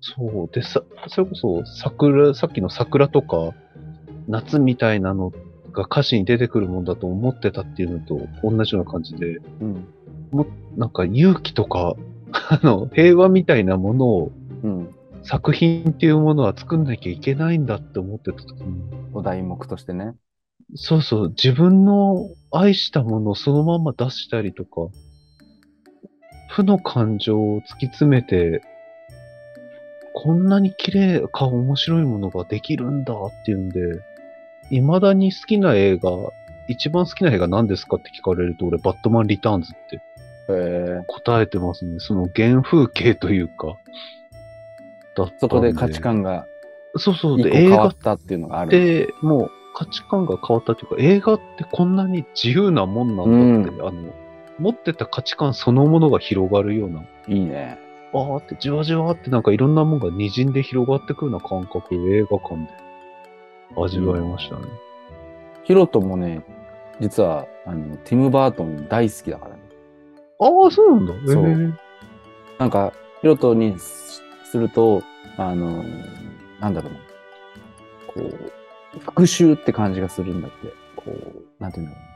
[0.00, 0.54] そう。
[0.54, 3.52] で、さ、それこそ、桜、さっきの桜とか、
[4.28, 5.32] 夏みたいなの
[5.72, 9.86] が歌詞に出てくるもんだと思ってたっていうのと同じような感じで、うん。
[10.76, 11.96] なんか勇気とか、
[12.32, 14.88] あの、平和みたいなものを、うん。
[15.22, 18.80] 作品っていうものは作んなきゃいけないんだって思ってた時に、
[19.12, 20.14] お題目としてね。
[20.74, 24.88] そうそう、自分の愛したものをそのまま出したりとか、
[26.56, 28.62] 負の感情を突き詰めて、
[30.12, 33.80] こんなに綺麗か面白いものができるんだっていうんで、
[34.70, 36.10] 未だに好きな映画、
[36.68, 40.00] 一番好きな映画何ですかって聞かれると、俺、バットマンリターンズって。
[41.06, 41.98] 答えてますね。
[41.98, 43.76] その原風景というか。
[45.16, 46.00] だったんそこで価値。
[46.00, 46.46] 観が
[46.98, 47.42] そうそう。
[47.42, 48.70] で、変わったっていうのがある。
[48.70, 54.12] て、もう価値観が変わったというか、映画ってこんなに自由なもんなんだって、あの、
[54.58, 57.78] 持ってた価値観そのものが広がるような、いいね。
[58.12, 62.68] あーってじわじわってなんかいろんなもんが滲んで広がってくるような感覚を映画館で
[63.76, 64.62] 味わいましたね。
[65.64, 66.44] ヒロトもね、
[67.00, 69.60] 実は、あの、ティム・バートン大好きだからね。
[70.38, 71.14] ああ、そうなんだ。
[71.26, 71.78] そう
[72.58, 75.02] なんか、ヒロトにすすると、
[75.36, 75.84] あの、
[76.60, 76.98] なんだろうな。
[78.30, 78.36] こ
[78.94, 80.72] う、復讐って感じがするんだって。
[80.96, 82.12] こう、なんていうんだろうな。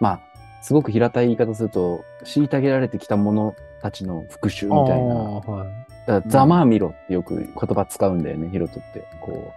[0.00, 0.20] まあ、
[0.62, 5.14] すごく平たい言い方すると、虐げられてきた者たちの復讐みたいな。
[5.14, 5.92] はい。
[6.06, 9.04] だからざまあみろってよく言葉使うんだよね、ヒロトって。
[9.20, 9.52] こ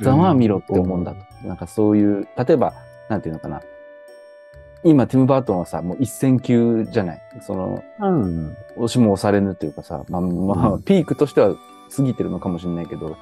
[0.00, 1.46] う、ざまあみろって思うんだと。
[1.46, 2.74] なんかそういう、例えば、
[3.08, 3.62] なんていうのかな。
[4.82, 7.22] 今、ティム・バートンはさ、もう一線級じゃない。
[7.42, 8.56] その、うん。
[8.76, 11.54] 押しも押されぬっていうかさ、まあ、まあ、うんピークとしては
[11.94, 13.16] 過ぎてるのかもしれないけど、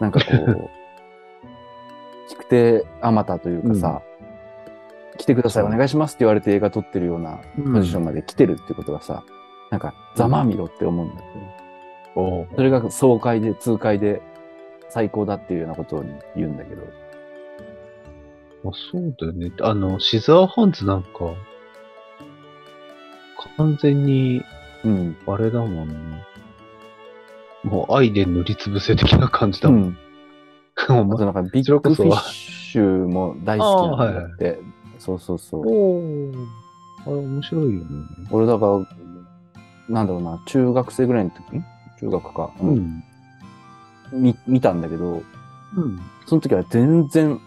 [0.00, 0.70] なんかこう、
[2.30, 4.02] 聞くてあまたというかさ、
[5.18, 7.40] 来てください、お願いしますって言われて映画撮ってるような
[7.72, 9.24] ポジションまで来てるってことがさ、
[9.70, 11.58] なんか、ざまあみろって思うんだってね。
[12.56, 14.22] それが爽快で痛快で
[14.88, 16.04] 最高だっていうようなことを
[16.34, 16.82] 言うんだけど。
[18.64, 19.52] あそうだよね。
[19.60, 21.08] あの、シザーハンズなんか、
[23.56, 24.42] 完全に、
[24.84, 25.16] うん。
[25.26, 26.24] あれだもんね。
[27.64, 29.80] もう愛で塗りつぶせ的な感じだもん。
[29.82, 29.98] うん。
[30.90, 34.58] おあ前となんかビッグフィッシュも大好きなんだって。
[34.98, 35.62] そうそうそう。
[35.66, 36.46] おー
[37.06, 37.86] あれ面白いよね。
[38.30, 38.72] 俺だから、
[39.88, 41.56] なんだろうな、中学生ぐらいの時？
[41.56, 41.64] ん
[42.00, 42.66] 中学か、う。
[42.66, 43.02] ん。
[44.12, 45.22] み見たんだけど、
[45.76, 46.00] うん。
[46.26, 47.40] その時は全然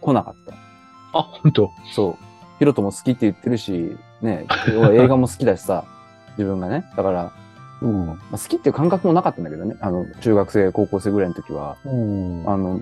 [0.00, 1.18] 来なかった。
[1.18, 1.70] あ、ほんと。
[1.94, 2.24] そう。
[2.58, 5.84] ヒロトも好きって言ってるし、ね、映画も好きだしさ、
[6.38, 6.84] 自分がね。
[6.96, 7.32] だから、
[7.80, 8.06] うん。
[8.06, 9.76] まあ、好きっていう感覚もなかったんだけどね。
[9.80, 11.76] あの、中学生、高校生ぐらいの時は。
[11.84, 12.44] うん。
[12.48, 12.80] あの、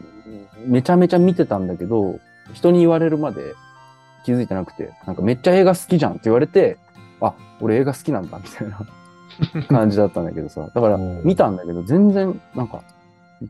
[0.66, 2.20] めちゃめちゃ見てたんだけど、
[2.52, 3.54] 人に言われるまで
[4.24, 6.76] 気づいてなくて、なんかめっちゃ映画好きじゃんって言われて、
[7.20, 8.86] あ、俺映画好きなんだ、みたいな
[9.68, 10.70] 感じだったんだけどさ。
[10.74, 11.22] だからうん。
[11.24, 12.82] 見たんだけど、全然なんか、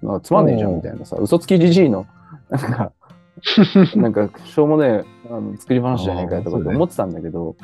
[0.02, 2.06] なんかつまんねえじゃん、みたいなさ、嘘つきじじいの、
[2.48, 2.92] なんか、
[3.96, 7.56] なんか、しょうもねえ、あの作り話じゃねえかよとかって思ってたんだけど、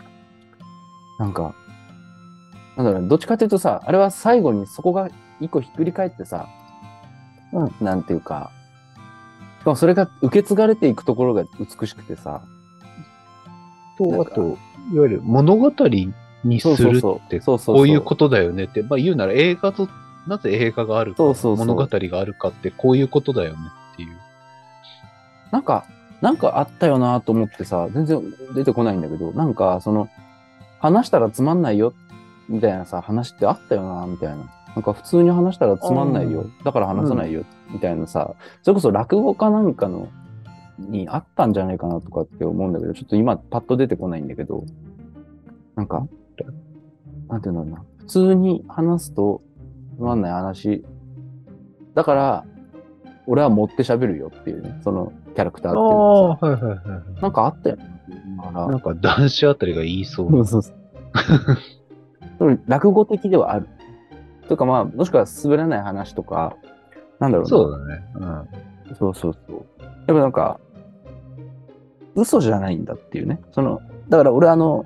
[1.19, 1.55] なんか、
[2.77, 5.09] なんだろうね、どっちかっていうとさ、あれは最後にそこが
[5.41, 6.47] 一個ひっくり返ってさ、
[7.53, 7.75] うん。
[7.81, 8.51] なんていうか、
[9.61, 12.43] しかもそれが受け継がれていくところが美しくてさ、
[13.99, 14.59] と、あと、
[14.93, 15.71] いわゆる物語
[16.45, 19.89] にするって、そうそうそうこういうことだよねって、まあ言うなら映画と、
[20.27, 23.59] なぜ映画があるか、そうそうそう物語があるかってこういうことだよね
[23.95, 24.17] っていう。
[25.51, 25.85] なんか、
[26.21, 28.23] なんかあったよなと思ってさ、全然
[28.55, 30.09] 出てこないんだけど、なんか、その、
[30.81, 31.95] 話したらつまんないよ、
[32.49, 34.37] みたいなさ、話ってあったよな、みたいな。
[34.75, 36.47] なんか普通に話したらつまんないよ。
[36.65, 40.09] だから話さないよ、みたいなさ、それこそ落語家なんかの、
[40.79, 44.65] にあったんじゃないかなとかって思うんだけど、ちょっと今パッと出てこないんだけど、
[45.75, 46.07] なんか、
[47.29, 47.85] なんていうんだろうな。
[47.99, 49.43] 普通に話すと
[49.97, 50.85] つまんない話。
[51.95, 52.45] だから、
[53.27, 57.23] 俺は持って喋るよっていうね、そのキャラクターっていうのはさはいはいはい。
[57.23, 57.85] なんかあったよね。
[58.37, 60.45] だからなんか男子あたりが言いそうな。
[60.45, 60.75] そうそう
[62.39, 62.61] そう。
[62.69, 63.69] 落語的ではある。
[64.47, 66.57] というかまあ、もしくは滑らない話とか、
[67.19, 67.49] なんだろうな。
[67.49, 68.05] そうだね。
[68.15, 68.95] うん。
[68.95, 69.65] そうそうそう。
[70.07, 70.61] でもなんか、
[72.17, 73.41] 嘘じゃないんだっていうね。
[73.53, 74.85] その、だから俺あの、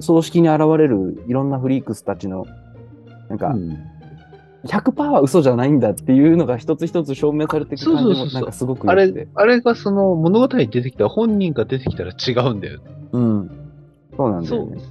[0.00, 2.46] 葬式に現れるいろんなフリークスたちの、
[3.28, 3.78] なんか、うん
[4.66, 12.84] 100%は嘘じゃないんだっていうのが一つ一つ証明されていく感じもなんかすごくあれ、あれがその物語に出てきた本人が出てきたら違うんだよね。
[13.12, 13.50] うん。
[14.16, 14.82] そうなんだそうよね。。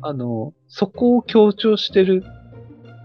[0.00, 2.24] あの、そこを強調してる、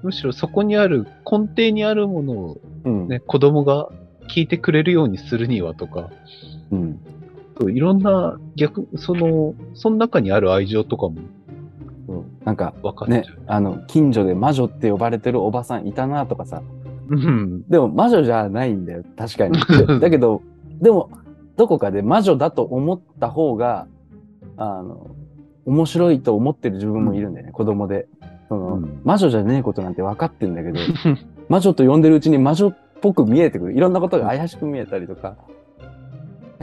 [0.02, 3.08] むしろそこにある、根底にあるものをうん。
[3.08, 3.90] ね、子供が
[4.30, 6.10] 聞いてくれるようにするにはとか、
[6.72, 7.00] うん。
[7.60, 11.16] そういろんな逆、その、その中にある愛情とかも
[12.08, 13.06] そうなんか、分か。
[13.08, 16.62] ね、あの、近所で魔女って呼ばれてるおばさんいたなとかさ。
[17.10, 17.64] うん。
[17.70, 19.60] でも魔女じゃないんだよ、確かに。
[19.88, 20.42] で だけど、
[20.82, 21.10] でも、
[21.56, 23.88] どこかで魔女だと思った方が、
[24.58, 25.16] あの、
[25.66, 28.08] 面白いと思ってる自分もいるんだよね、子供で。
[28.50, 30.80] その、うん魔女じゃねえことなんて分かってんだけど、
[31.50, 33.74] 魔女と呼んでるうちに魔女っぽく見えてくる。
[33.74, 35.36] いろんなことが怪しく見えたりとか。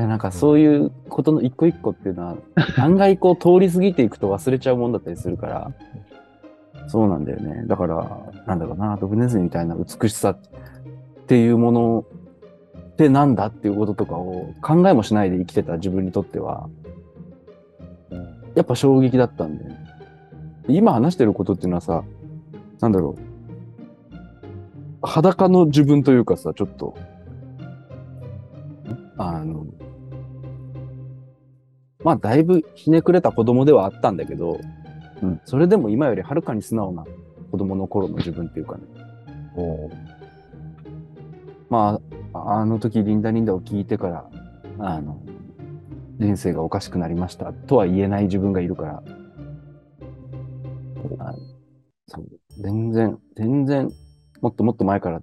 [0.01, 2.37] いや、なんかそういうことの一個一個っていうのは、
[2.79, 5.73] 案外こう通り過ぎていくと忘れちゃうもんだったりするから、
[6.89, 7.65] そうなんだよね。
[7.67, 10.39] だから、なんだろうな、ドブネズミみたいな美しさっ
[11.27, 12.05] ていうもの
[12.79, 16.71] ってなんだっていうこととかを考えもしないで生きてた自分にとっては、
[18.55, 19.87] やっぱ衝撃だったんだよね。
[20.67, 22.05] 今話してることっていうのはさ、
[22.81, 23.23] なんだろう。
[25.03, 26.97] 裸の自分というかさ、ちょっと、
[29.23, 29.67] あの、
[32.03, 34.61] まあ、だいぶひねくれた子供ではあったんだけど、
[35.23, 37.05] うん、それでも今よりはるかに素直な
[37.51, 38.83] 子供の頃の自分っていうかね。
[41.69, 42.01] ま
[42.33, 44.31] あ、あの時リンダリンダを聞いてから、
[44.79, 45.21] あの、
[46.19, 49.03] 人生がおかしくなりましたとは言えない自分がいるから、
[51.19, 51.35] あ
[52.07, 52.27] そう。
[52.59, 53.91] 全然、全然、
[54.41, 55.23] もっともっと前から、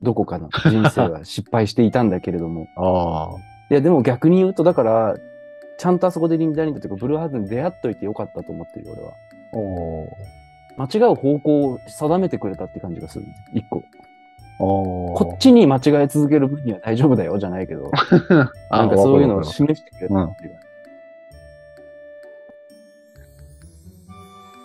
[0.00, 2.68] どこかの人生は失敗していたんだけれども。
[3.70, 5.16] いや、でも逆に言うと、だから、
[5.78, 9.14] ちゃんとあそこでリンダリンダというか、ブルーハーツに出会っといてよかったと思ってるよ、俺は。
[9.52, 10.08] お
[10.76, 13.24] 間違う方向を定めてくれたって感じがする。
[13.54, 13.82] 一個。
[14.60, 17.92] おこっちに間違え続ける分には大丈夫だよ、じゃないけど、
[18.70, 20.58] なんかそういうのを示してくれたっていう。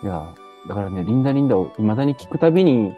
[0.02, 0.34] いや、
[0.68, 2.96] だからね、リンダリンダを未だに聞くたびに、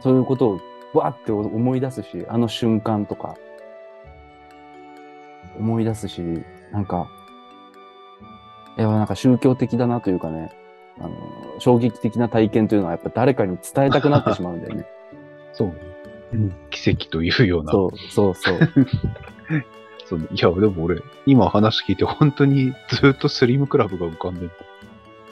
[0.00, 0.60] そういうことを
[0.94, 3.36] わーって思い出すし、あの瞬間とか、
[5.58, 6.22] 思い出すし、
[6.72, 7.23] なんか、い
[8.82, 10.52] や、なんか宗教的だなというかね、
[10.98, 11.10] あの、
[11.58, 14.86] 衝撃的な体験というのはやっぱ誰かに伝えたくなってしまうんだよね。
[15.52, 15.72] そう。
[16.70, 17.72] 奇跡というような。
[17.72, 18.58] そう、そうそう。
[20.06, 24.50] そういや、でも俺、今話聞いて本当にずっとスリムクラブが浮かんでる。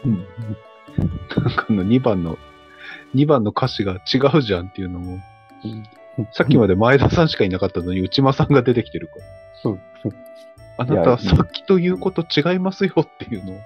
[0.04, 2.38] なんかあの2番の、
[3.14, 5.18] 2番の歌詞が違うじゃんっていうのも、
[6.32, 9.14] さっきまで前田さんしかいなかったのに内間さんが出てきてるか
[9.64, 9.70] ら。
[9.70, 9.80] うん
[10.76, 13.60] あなたはさっきということ違いますよっていうのを、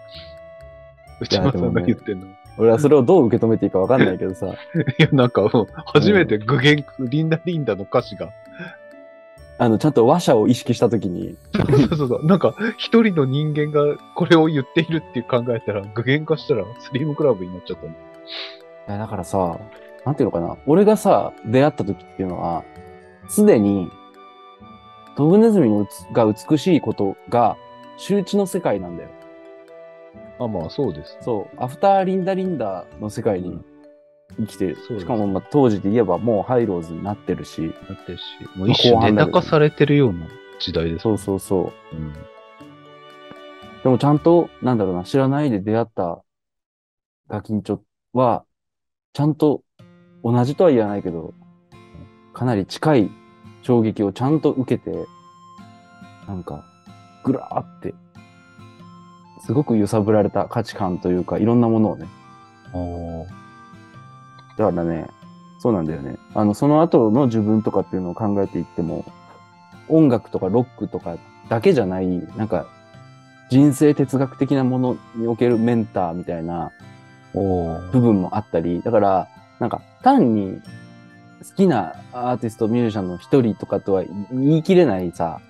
[1.21, 2.27] 内間さんが言ってるの。
[2.27, 4.47] い俺はそれをどう受け止めていいかわかんないけどさ、
[4.99, 5.49] や、なんか
[5.93, 8.31] 初めて具現、リンダリンダの歌詞が、
[9.59, 12.27] あの、ちゃんと話者を意識したときに、そうそうそう。
[12.27, 17.93] なんか、一人の人間がこれを言っているっていう考えたら、具現化したらスリムクラブになっちゃったの。
[17.93, 17.95] い
[18.89, 19.59] や、だからさ、
[20.05, 20.57] なんていうのかな。
[20.67, 22.65] 俺がさ、出会った時っていうのは、
[23.29, 23.91] すでに、
[25.17, 25.71] ドブネズミ
[26.13, 27.57] が美しいことが、
[27.97, 29.09] 周知の世界なんだよ。
[30.39, 31.17] あ、まあそうです。
[31.23, 31.57] そう。
[31.63, 33.59] アフターリンダリンダの世界に
[34.37, 34.77] 生きてる。
[34.77, 38.25] そうですしかも、まあ、当時で言えばもうハイローズになってるし、なってるし、
[38.57, 40.29] もう一種ネタ化されてるような
[40.61, 41.03] 時代です。
[41.03, 41.97] そうそうそう。
[41.97, 42.13] うん。
[43.83, 46.23] でもちゃんと、なんだろうな、知らないで出会った
[47.29, 47.79] ガキンチョ
[48.13, 48.45] は、
[49.15, 49.63] ちゃんと
[50.23, 51.33] 同じとは言わないけど、
[52.35, 53.11] かなり近い
[53.67, 55.07] 衝撃をちゃんと受けて、
[56.29, 56.65] なんか、
[57.25, 57.95] ぐらーって
[59.45, 62.07] すごく揺さぶられた価値観というか、いろんなものをね。
[64.57, 65.09] だからね、
[65.59, 66.17] そうなんだよね。
[66.35, 69.05] あの、その後の自分とかっていうのを考えていっても、
[69.89, 71.17] 音楽とかロックとか
[71.49, 72.67] だけじゃない、なんか、
[73.51, 76.71] 人生哲学的なものにおけるメンターみたいな
[77.35, 80.61] 部分もあったり、だから、なんか単に
[81.49, 85.41] 好きなアーティスト、ミュージシャンの一人とかとは言い切れないさ、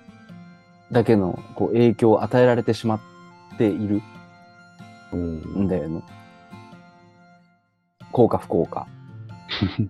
[0.92, 3.00] だけのこう影響を与えられてしまっ
[3.59, 4.02] ている
[5.14, 6.02] んだよね。
[8.12, 8.87] 幸か不幸か。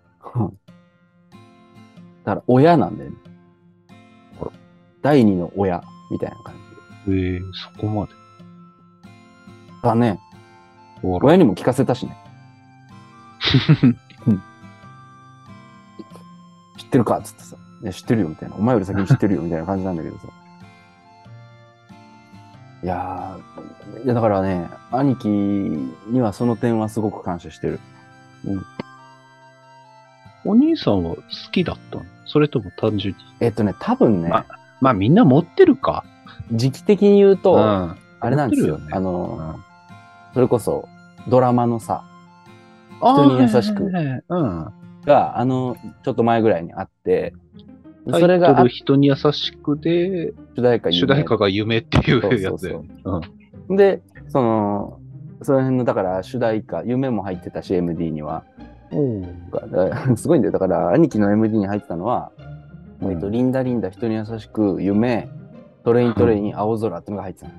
[2.24, 3.16] だから親なんだよね。
[5.02, 6.54] 第二の親みたいな感
[7.06, 7.12] じ。
[7.12, 8.12] えー、そこまで。
[9.82, 10.18] だね。
[11.02, 12.16] 親にも聞かせたしね。
[16.86, 17.56] 知ってるかっつってさ。
[17.82, 18.56] いや、知ってるよみたいな。
[18.56, 20.24] お前より先に知ってるよみたいな感じなんだけどさ。
[22.82, 27.80] いやー、いやだからね、兄貴にはその点はすごく感謝してる。
[30.44, 32.04] お兄さんは好きだったの？
[32.26, 33.20] それとも単純に？
[33.40, 34.44] えっとね、多分ね、ま
[34.80, 36.04] まあみんな持ってるか。
[36.52, 37.96] 時期的に言うと、ん。
[38.20, 38.74] あれなんですよ。
[38.74, 39.64] よねあうの、ん
[40.34, 40.88] それこそ
[41.28, 42.04] ドラマのさ、
[43.00, 44.72] 人に優しくあーはいはいはいうん。
[45.06, 47.32] が、あの、ちょっと前ぐらいにあって、
[48.10, 52.78] それが人に優しくで、主題歌に主題歌が夢っていうやつ。
[53.70, 55.00] で、その、
[55.42, 58.44] その辺の、だから主題歌、夢も入ってたし、MD には。
[60.16, 60.52] すごいんだよ。
[60.52, 62.30] だから、兄貴の MD に入ってたのは、
[63.02, 65.28] えっと、リンダリンダ、人に優しく、夢、
[65.84, 67.52] トレイントレイン、青空ってのが入ってたの。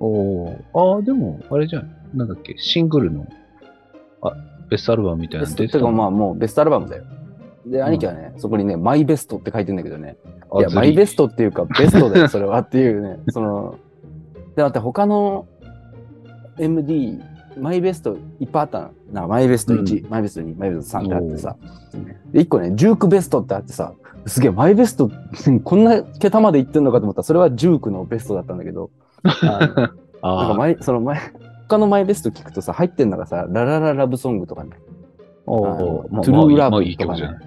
[0.00, 1.90] おーああ、でも、あれじゃん。
[2.14, 3.26] なんだっけ、シングルの、
[4.22, 4.32] あ、
[4.72, 7.04] ベストアルバムみたいなの出てたベストっていうか、まあ、もうベストアルバムだよ。
[7.66, 10.16] で、兄貴はね、そこにね、マイベストって書いてんだけどね。
[10.58, 13.18] いや、マイベストっていうか、ベストだよ、 それはっていうね。
[13.28, 13.76] その、
[14.56, 15.46] で、だって他の
[16.58, 17.20] MD、
[17.58, 18.90] マイベストいっぱいあったの。
[19.12, 21.56] なマイベスト1、マイベスト2、マイベスト3ってあってさ。
[22.32, 23.92] で、1個ね、ジュークベストってあってさ、
[24.26, 25.10] すげえ、マイベスト、
[25.62, 28.90] こんな桁までいってんのかと思ったら、それはジュークのベストだったんだけど、
[29.22, 31.20] あのなんかあマイ、そのマイ、
[31.72, 34.72] 他のマイベスト聞くとさ、入ってんのがさ、ララララブソングとかね、
[35.46, 35.62] あ、お
[36.22, 37.44] トゥルーラまあブとかねいい曲じゃない。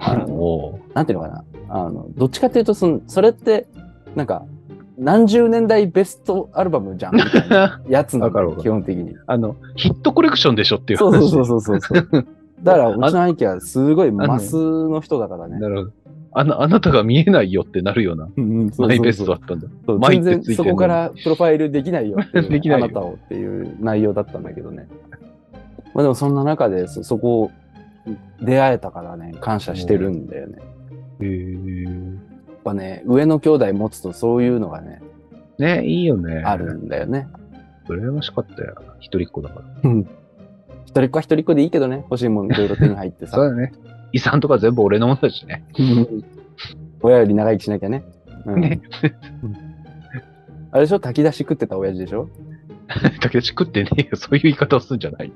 [0.00, 3.66] あの なんていうのかな、あの、どっちかっていうと、その、それって、
[4.14, 4.44] なんか、
[4.98, 9.16] 何十年代ベストアルバムじゃんみたいなやつなの基本的に。
[9.26, 11.30] あの、ヒットコレクションでしょっていう話。
[11.30, 12.26] そうそうそうそうそう。
[12.62, 15.58] だから、うちの兄貴はすごいあマスの人だからね。
[15.58, 15.90] なるほど。
[16.34, 19.68] あなあなたが見えないよってなるようなうんうんそうそうそうマイベストだったんだ。
[19.86, 24.88] そうマイって全然そこからプロファイルできないよっていうねできないよあなたをっていう内容だったんだけどね。
[25.94, 27.50] まあでもそんな中でそそこを
[28.40, 30.58] 出会えたからね、感謝してるんだよね。
[31.20, 31.82] へえ。
[31.84, 35.02] やっぱね、上の兄弟持つとそういうのがね、
[35.58, 36.42] ね、いいよね。
[36.44, 37.28] あるんだよね。
[37.88, 38.74] 羨ましかったよ。
[39.00, 39.90] 一人っ子だから。
[39.90, 40.08] うん
[40.86, 43.36] 一人っ子は一人っ子でいいけどね、欲しいもんいろいろ手に入ってさ。
[43.36, 43.72] そうだね。
[44.14, 45.64] 遺産とか全部俺のものだしね。
[47.02, 48.04] 親より長生きしなきゃね。
[48.46, 48.80] うんね
[50.70, 51.00] あれでしょ？
[51.00, 52.28] 炊き出し食ってた親父でしょ？
[53.20, 54.16] だけど食ってねえよ。
[54.16, 55.32] そういう言い方をするんじゃない。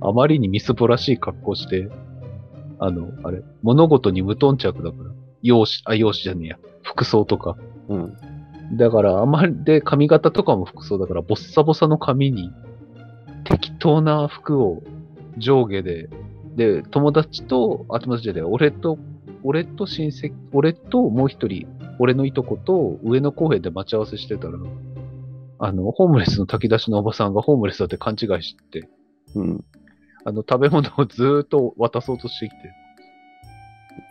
[0.00, 1.88] あまりにみすぼらしい格好して、
[2.78, 5.10] あの、あれ、物事に無頓着だから。
[5.42, 6.58] 容姿、あ、容姿じゃねえや。
[6.82, 7.56] 服装とか。
[7.88, 8.16] うん。
[8.76, 12.52] だから、あまりで、髪型とかも服装だから、ボッサボサの髪に、
[13.44, 14.82] 適当な服を
[15.38, 16.08] 上下で、
[16.56, 18.98] で、友達と、あ、友達じゃない、俺と、
[19.42, 21.66] 俺と親戚、俺ともう一人、
[21.98, 24.54] 俺のいとこと上野公園で待ち合わせしてたら、
[25.60, 28.88] あの、ホームレスの炊き出しのおばさんがホームレスだって勘違いして、
[29.34, 29.64] うん。
[30.24, 32.56] あの、食べ物をずーっと渡そうとしてきて、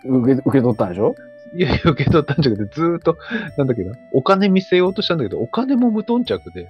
[0.06, 1.16] 受け受け取ったんでしょ？
[1.56, 3.18] いやいや、受け取ったんじゃなくて、ずーっと、
[3.58, 6.68] なんだっけな、お金見せようとしたんだけど、お金も無頓着で、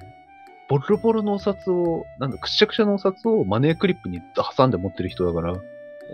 [0.69, 4.21] ボロボロのお札を、なんだ、くしゃくしゃのお札をマネークリップに
[4.56, 5.53] 挟んで持ってる人だから、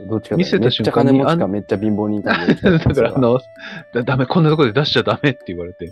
[0.07, 3.39] どっちか見せためっちゃ瞬間に金持ちかめっちゃ貧乏人かでだから、 あの、
[3.93, 5.91] だダメ、こんなとこで出しちゃダメって言われて。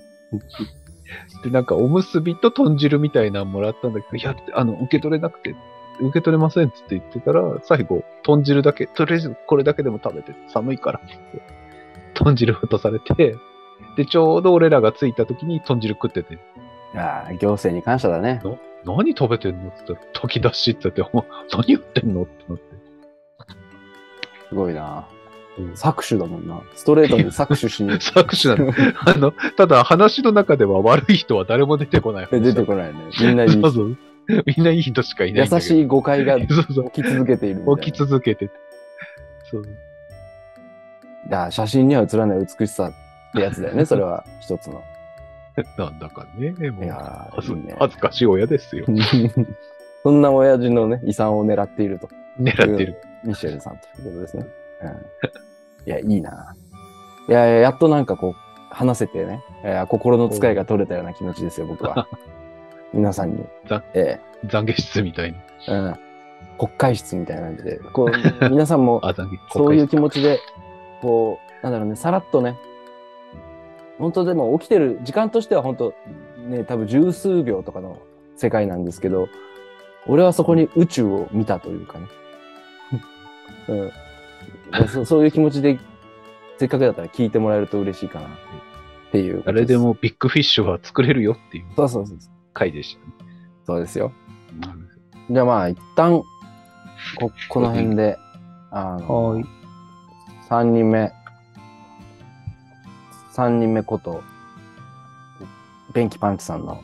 [1.43, 5.55] で、なんか、おむすびと豚汁みたいなのもらったんだけど、いや、あの、受け取れなくて、
[5.99, 11.53] 受け取れませんっつって言ってたら、最後、豚汁だけ、とりあえずこれだけでも食べて、寒いからって言って、
[12.13, 13.35] 豚汁渡されて、
[13.97, 16.39] で、ちょうど俺らが着いた時に豚汁食ってて、
[16.95, 18.41] ああ、行政に感謝だね。
[18.83, 19.69] 何食べてんの？
[19.69, 22.23] って言ったら、時出しって言って、お前何言ってんの？
[22.23, 22.63] ってなって。
[24.49, 25.07] すごいな。
[25.57, 26.61] うん搾取だもんな。
[26.75, 28.71] ストレートに搾取しに 作詞なの。
[29.05, 32.27] あの、ただ話の中では悪い人は誰も出てこない。
[32.31, 32.99] 出てこないね。
[33.19, 33.97] みんないい そうそう。
[34.45, 35.49] みんないい人しかいない。
[35.51, 36.39] 優しい誤解が。
[36.39, 36.53] 起き
[37.03, 37.63] 続けている。
[37.79, 38.53] 起き続けてて。
[39.49, 39.63] そう。
[39.63, 42.91] いや写真には写らない美しさっ
[43.33, 44.81] てやつだよね、それは一つの。
[45.77, 48.85] なんだかね、もいうやー恥ずいいね恥ずかしい親ですよ。
[50.03, 52.09] そんな親父のね、遺産を狙っていると。
[52.39, 52.95] 狙ってる。
[53.23, 54.45] ミシェルさんということですね。
[54.81, 54.93] うん、い
[55.85, 56.55] や、いいな。
[57.29, 58.35] いやいや、やっとなんかこう、
[58.73, 62.07] 話せてね、いや心の使いが取れたような気持ちですよ、僕は。
[62.93, 63.45] 皆さんに。
[63.67, 65.37] ざえ懺悔室みたいに。
[65.67, 65.95] えうん。
[66.57, 70.39] 国会室みたいな感じで、こう、皆さんもあ、懺悔そういう気持ちで、
[71.01, 72.55] こう、なんだろうね、さらっとね、
[74.01, 75.93] 本当でも起きてる時間としては本当
[76.49, 78.01] ね、多分十数秒とかの
[78.35, 79.29] 世界なんですけど、
[80.07, 82.07] 俺はそこに宇宙を見たというかね。
[84.79, 85.79] うん、そそういう気持ちで、
[86.57, 88.29] せっかくだったら聞いてもらえると嬉しいかなっ
[89.11, 89.77] ていう誰で。
[89.77, 92.17] もビッグフィッシュは作れるよっていうそうそうそう。
[92.53, 93.13] 回でしたね。
[93.65, 94.11] そうですよ。
[95.29, 96.23] じゃあまあ、一旦、
[97.19, 98.17] こ、この辺で、
[98.71, 99.45] あの、はい。
[100.49, 101.13] 3人目、
[103.33, 104.23] 3人目こと、
[105.93, 106.83] ベンキパンチさんの、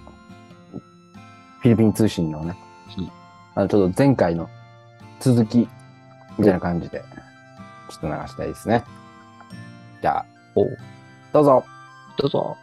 [1.59, 2.55] フィリピン通信のね
[2.97, 3.11] うん、
[3.55, 4.49] あのちょっと前回の
[5.19, 5.67] 続き、
[6.37, 7.03] みたいな感じで、
[7.89, 8.83] ちょっと流したいですね。
[10.01, 10.25] じゃあ、
[10.55, 10.65] お
[11.33, 11.65] どうぞ。
[12.17, 12.57] どうぞ。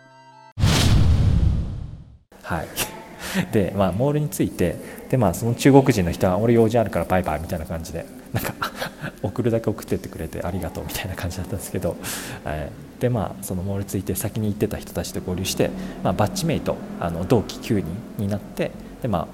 [2.43, 2.67] はい。
[3.53, 4.77] で、まあ、モールについて、
[5.11, 8.55] で、まあ、その中国人の人は、俺用事あるからバイバイみたいな感じで、なんか、
[9.23, 11.97] 送るだけ送ってってくれてありがとうみたいな感じだったんですけど、
[12.45, 12.71] はい
[13.01, 15.71] で、まあ、そのモールついて先に行ってた人たちと合流して、
[16.03, 17.87] まあ、バッチメイト、あの同期9人
[18.19, 18.71] になって、
[19.03, 19.29] で、まあ、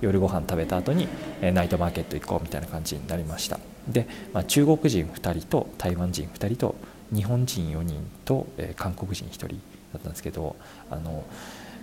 [0.00, 1.08] 夜ご飯食べた後に、
[1.42, 3.58] えナイトマーケット行こうみたいな感じになりました。
[3.88, 6.74] で、まあ、中国人2人と台湾人2人と
[7.12, 9.54] 日本人4人と、え韓国人1人だ
[9.98, 10.56] ったんですけど
[10.90, 11.24] あの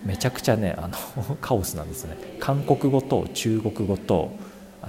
[0.05, 2.15] めちゃくちゃねあの カオスなんですね。
[2.39, 4.31] 韓国語と中国語と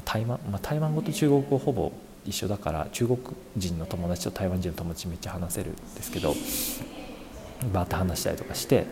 [0.04, 1.92] 台湾、まあ、台湾語と中国語ほぼ
[2.28, 3.18] 一緒だから中国
[3.56, 6.34] 人の友達と台湾人の友達めっちゃ話せるんですけど
[7.72, 8.86] バーって話したりとかして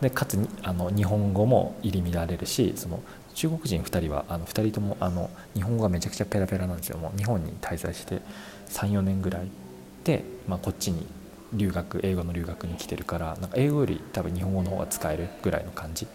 [0.00, 3.02] でかつにあの日本語も入り乱れるしその
[3.34, 6.96] 中国人2人はあの2人ともあの日本語がめちゃくちゃペラペラなんですよ。
[6.96, 8.22] もう日本に滞在して
[8.68, 9.48] 34年ぐらい
[10.04, 11.06] で、まあ、こっちに
[11.52, 16.06] 留学英語の留学に来てるからなんか英語より多分日本語の方が使えるぐらいの感じ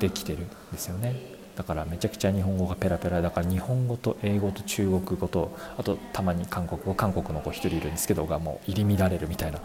[0.00, 1.31] で来てるんですよね。
[1.56, 9.60] だからめちゃくちゃ日本語がペラペラだから日本語と英語と中国語とあとたまに韓国語韓国の子1人いるんですけどがもう入り乱れるみたいな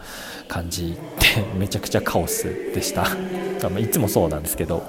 [0.48, 0.98] 感じで
[1.58, 3.06] めちゃくちゃカオスでした。
[3.78, 4.42] いつもそうなん。
[4.42, 4.82] ですけど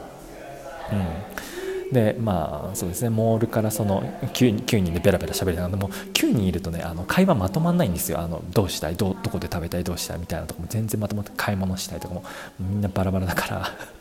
[0.91, 3.09] うんでまあそうですね。
[3.09, 8.19] モールからその 9, 9人でベラベラ喋りながらも9人いるとねあの会話まとまんないんですよ。
[8.19, 8.95] あのどうしたい？
[8.95, 9.83] どどこで食べたい？
[9.83, 10.19] どうしたい？
[10.19, 12.23] みたいなとこも全然まとまって買い物したいとかも
[12.59, 13.98] みんなバラバラだから。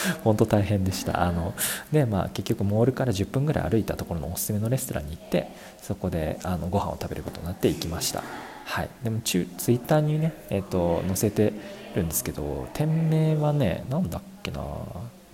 [0.24, 1.22] 本当大変でした。
[1.22, 1.54] あの
[1.92, 5.48] でまあ結局モールから10分ぐらい歩いたところのおすすめのレストランに行って
[5.82, 8.22] そこであのご飯を食べることになって行きました。
[8.64, 8.88] はい。
[9.02, 11.52] でもツイッターにねえっ、と載せて
[11.94, 14.60] るんですけど店名はねなんだっけな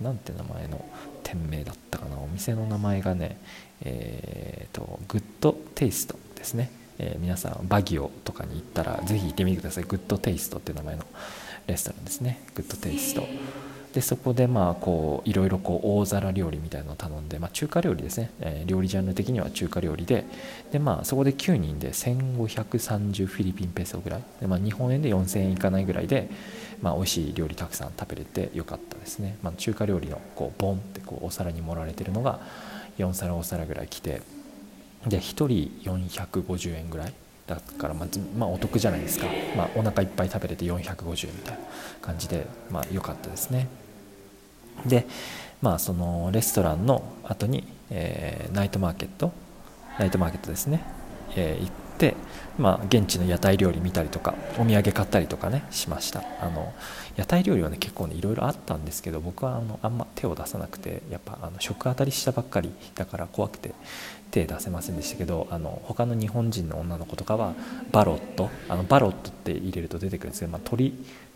[0.01, 0.83] なんて名前の
[1.23, 3.37] 店名だったかなお店の名前がね
[3.81, 9.83] えっ、とグッドテイストですね、えー皆さんバギオとかに行ったらぜひ行ってみてください。
[9.85, 11.05] グッドテイストっていう名前の
[11.67, 12.39] レストランですね。
[12.55, 13.25] グッドテイスト。
[13.93, 20.25] でそこでまあこういろいろこう大皿料理みたいなのを頼んで、まあ、中華料理ですね、えー料理ジャンル的には中華料理で。
[20.71, 24.23] で、まあ、そこで9人で1530フィリピンペソぐらい。
[24.41, 26.29] で、まあ、日本円で4000円いかないぐらいで、
[26.81, 32.39] まあ、美味しい料理たくさん食べれてよかったですね、まあ、中華料理のこうボンってこうお皿に盛られてるのが
[32.97, 34.21] 4皿お皿ぐらい来て。
[35.07, 35.47] で1人
[35.83, 37.13] 450円ぐらい。
[37.45, 39.27] だからまず、まあ、お得じゃないですか、
[39.57, 41.59] まあ、お腹いっぱい食べれて450円みたいな
[42.01, 43.67] 感じでまあ良かったですね。
[44.85, 45.07] で
[45.61, 49.31] まあそのレストランの後に、えーナイトマーケット
[49.99, 50.83] ナイトマーケットですね、
[51.35, 52.15] えー行って、
[52.57, 56.23] まあ、現地の屋台料理見たりとかお土産買ったりとかねしました。
[56.41, 56.73] あの
[57.15, 63.75] 屋台料理はね結構ねいろいろあったんですけど僕はあのあんま手を出さなくてやっぱあの食当たりしたばっかりだから怖くて
[64.31, 67.53] 手出せませんでしたけどあの他の日本人の女の子とかは
[67.91, 70.95] バロットあのバロットって入れると出てくるんですけど、まあ、鳥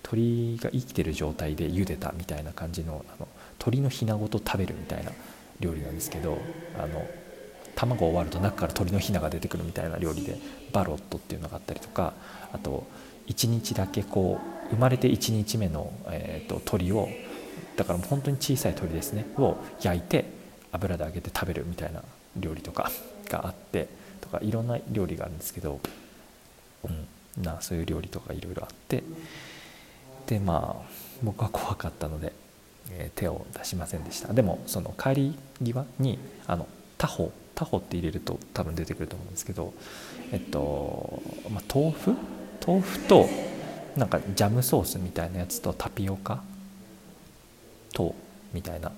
[0.09, 3.27] 鳥が生きてる状態で茹でたみたいな感じのあの
[3.59, 5.11] 鳥のひなごと食べるみたいな
[5.59, 6.37] 料理なんですけど
[6.77, 7.05] あの
[7.75, 10.37] 卵を割ると中から鳥のひなが出てくるみたいな料理で
[10.71, 12.13] バロットっていうのがあったりとか
[12.53, 12.87] あと
[13.27, 14.39] 1日だけこ
[14.69, 17.09] う生まれて1日目の、えー、と鳥を
[17.75, 20.25] だから本当に小さい鳥ですねを焼いて
[20.71, 22.01] 油で揚げて食べるみたいな
[22.37, 22.91] 料理とか
[23.29, 23.87] があって
[24.21, 25.79] とかいろんな料理があるんですけど、
[26.85, 29.03] うん、なそういう料理とかいろいろあって
[30.27, 30.89] でまあ
[31.23, 32.33] 僕は怖かったので、
[32.91, 34.33] えー手を出しませんでした。
[34.33, 36.67] でもその帰り際にあの
[36.97, 39.73] タホタホって入れると多分出てくると思うんですけど
[40.31, 42.13] えっと、まあ、豆腐？
[42.65, 43.27] 豆腐と
[43.95, 46.43] なんかジャムソースみたいなやつとタピオカ？
[47.93, 48.13] 糖
[48.53, 48.91] みたいな。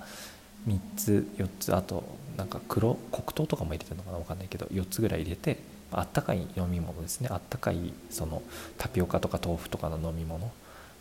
[0.68, 2.04] 3つ4つあと
[2.36, 4.18] なんか黒黒糖とかも入れてるのかな？
[4.18, 5.60] 分かんないけど4つぐらい入れて
[5.92, 7.30] あったかい飲み物ですね。
[7.32, 8.42] あったかいその
[8.78, 10.52] タピオカとか豆腐とかの飲み物。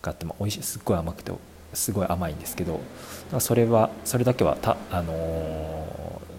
[0.03, 1.33] があっても美味しいすっごい甘くて
[1.75, 2.81] すごい甘いんですけど
[3.41, 5.79] それはそれだけはた、あのー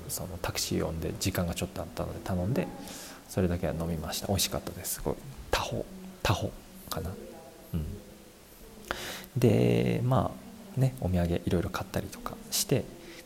[0.10, 2.68] そのタクシー呼んで時間がちょっとあったので頼んで
[3.30, 4.28] それだけは飲みました。
[4.28, 4.96] 美味しかったです。
[4.96, 5.16] すごい。
[5.52, 5.86] タホ。
[6.24, 6.52] タホ。
[6.90, 7.12] かな。
[7.74, 7.86] うん。
[9.38, 10.32] でま
[10.78, 12.86] あねお土産いろいろ買ったりとかして、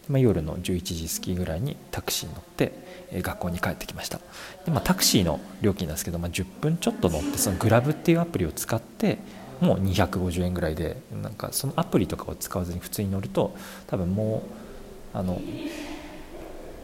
[0.10, 2.74] まあ、夜の11時過ぎぐらいにタクシーに乗って、
[3.12, 4.20] え学校に帰ってきました。
[4.66, 9.20] で、まあ、タクシーの料金なんですけど、まあ、10分ちょっと乗ってそのグラブっていうアプリを使って
[9.64, 13.56] もう250円ぐらいでなんかそのアプリとかを使わずに普通に乗ると
[13.88, 14.44] 多分も
[15.14, 15.42] うあの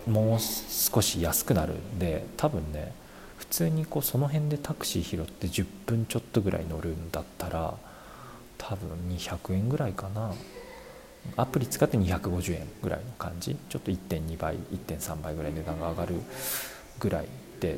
[0.07, 2.93] もう少し安くなるんで多分ね
[3.37, 7.73] 普通にこうその辺でタクシー拾って10分ちょっとぐらい乗るんだったら
[8.57, 10.33] 多分200円ぐらいかな。
[11.35, 13.57] アプリ使って250円ぐらいの感じ。
[13.69, 16.15] ちょっと1.2倍1.3倍ぐらい値段が上がる
[16.99, 17.27] ぐらい
[17.59, 17.77] で。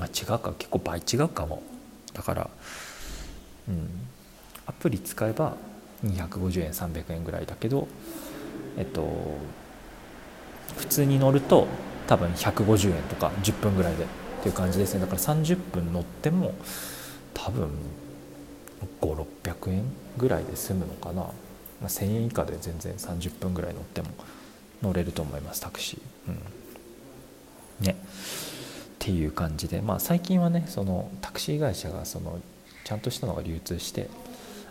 [0.00, 0.52] あ違うか。
[0.58, 1.62] 結構倍違うかも。
[2.12, 2.50] だから
[3.68, 3.88] うん。
[4.66, 5.56] アプリ使えば
[6.04, 7.88] 250円300円ぐらいだけど
[8.76, 9.08] えっと
[10.76, 11.66] 普通に乗ると
[12.06, 14.06] 多分150円とか10分ぐらいでっ
[14.42, 15.00] ていう感じですね。
[15.00, 16.54] だから30分乗っても
[17.34, 17.68] 多分
[19.00, 19.84] 5600円
[20.16, 21.30] ぐらいで済むのかな、ま
[21.84, 24.08] あ、1000円以下で全然30分ぐらい乗っても
[24.82, 26.30] 乗れると思いますタクシー。
[26.30, 27.86] うん。
[27.86, 27.92] ね。
[27.92, 27.96] っ
[28.98, 29.80] ていう感じで。
[29.80, 32.38] まあ最近はねそのタクシー会社がその
[32.88, 34.08] ちゃんとしたのが流通して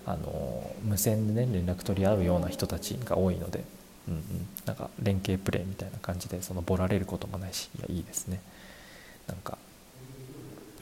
[0.07, 3.63] あの無線でね連絡取り合うような人たちが多いので
[4.07, 4.21] うんうん、
[4.65, 8.39] なんか連携プレーみたいな感じでそのボラれることもないしいやいいですね。
[9.27, 9.57] なんか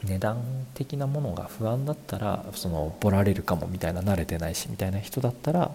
[0.04, 0.44] 値段
[0.76, 5.72] 的なものが不安だったらそのボラれるかもみたいな慣れてないしみたいな人だったら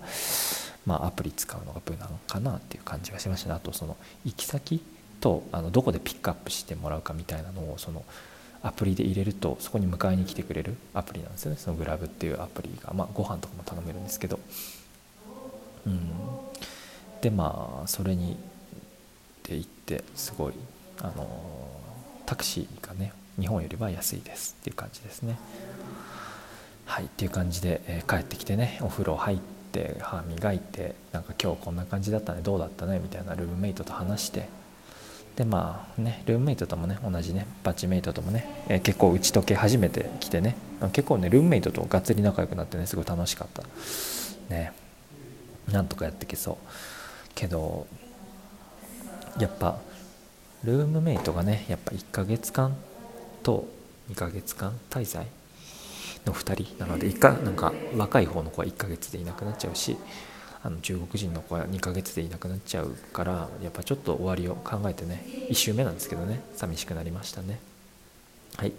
[0.87, 4.81] まあアプリ使うのが無難かなっていう感じがしましたねあとその行き先
[5.21, 8.05] とあのどこでピックアップしてもらうかみたいなのをその
[8.63, 11.57] アプリで入れるとそこに迎えに来てくれるアプリなんですよね。
[11.59, 14.39] そのグラブっていうアプリがまあご飯とかも頼めるんですけど。
[15.87, 16.11] うん。
[17.23, 18.37] でまあそれに
[19.45, 20.55] で行ってすごい
[21.01, 21.69] あの
[22.27, 25.39] タクシーがね日本よりは安いですっていう感じですね。
[26.85, 29.39] はいっていう感じで、えー帰ってきてねお風呂入っ
[29.73, 34.49] て歯磨いてなんか今日こんな感じだったねどうだったねみたいなルームメイトと話して
[35.37, 40.57] でまあねルームメイトともね同じねバッチメイトともね、えー結構打ち解け始めてきてね
[40.93, 43.63] 結構ねルームメイトとがっつり仲良くなってねすごい楽しかった。
[44.49, 44.73] ね。
[45.71, 46.57] なんとかやってきそう。
[47.35, 47.87] けど
[49.39, 49.79] やっぱ
[50.65, 52.77] ルームメイトがねやっぱ1ヶ月間
[53.43, 53.69] と
[54.11, 55.27] 2ヶ月間滞在
[56.27, 59.97] の2人なので一かなんか若い方の子は1ヶ月でいなくなっちゃうし
[60.63, 67.59] あの中国人の子は2ヶ月でいなくなっちゃうからやっぱちょっと終わりを考えてね1周目なんですけどね寂しくなりましたね。
[68.57, 68.69] はい。
[68.69, 68.73] っ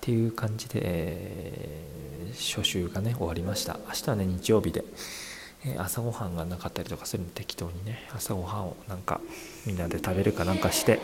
[0.00, 2.02] ていう感じで、えー
[2.34, 3.78] 初週がね終わりました。
[3.88, 4.84] 明日はね日曜日で
[5.64, 9.20] えー朝ごはんがなかったりとかするの適当にね朝ごはんをなんか
[9.66, 10.98] みんなで食べるかなんかして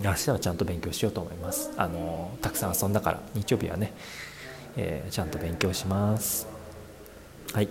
[0.00, 1.70] 明日はちゃんと勉強しようと思います。
[1.76, 3.92] あのーたくさん遊んだから日曜日はね、
[4.76, 6.46] えーちゃんと勉強します。
[7.52, 7.68] はい。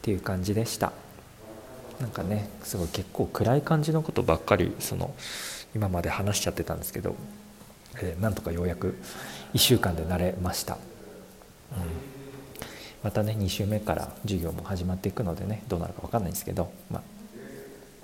[0.00, 0.92] っていう感じでした。
[2.00, 5.14] なんかねすごい結構暗い感じのことばっかりその
[5.74, 7.14] 今まで話しちゃってたんですけど、
[7.96, 8.96] えーなんとかようやく
[9.52, 10.80] 1週間で慣れました、うん。
[13.04, 17.02] またね2週目から授業も始まっていくのでねどうなるか分かんないんですけど、まあ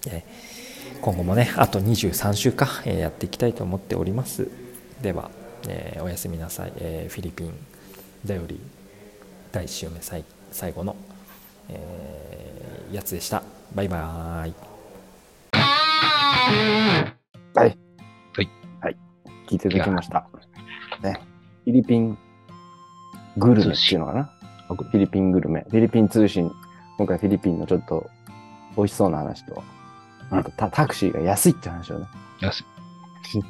[0.08, 4.48] えー今後もねあと23週か、えーやっていきたいと思っております。
[5.00, 5.30] では、
[5.68, 7.52] えーおやすみなさい、えーフィリピン
[8.26, 8.60] だより
[9.52, 10.96] 第1週目最最後の、
[11.68, 13.42] えーやつでした
[13.74, 14.54] バイバーイ
[17.56, 17.76] はい。
[18.36, 18.48] はい。
[18.80, 18.96] はい。
[19.48, 20.28] 聞いていただきました。
[21.02, 21.20] ね。
[21.64, 22.16] フィリピン
[23.36, 24.30] グルメっていうのかな？
[24.68, 25.64] フィリピングルメ。
[25.68, 26.50] フィリピン通信。
[26.98, 28.08] 今回フィリピンのちょっと
[28.76, 29.62] 美味しそうな話と、
[30.30, 32.06] あとタタクシーが安いって話をね、
[32.40, 32.64] 安い
[33.26, 33.42] し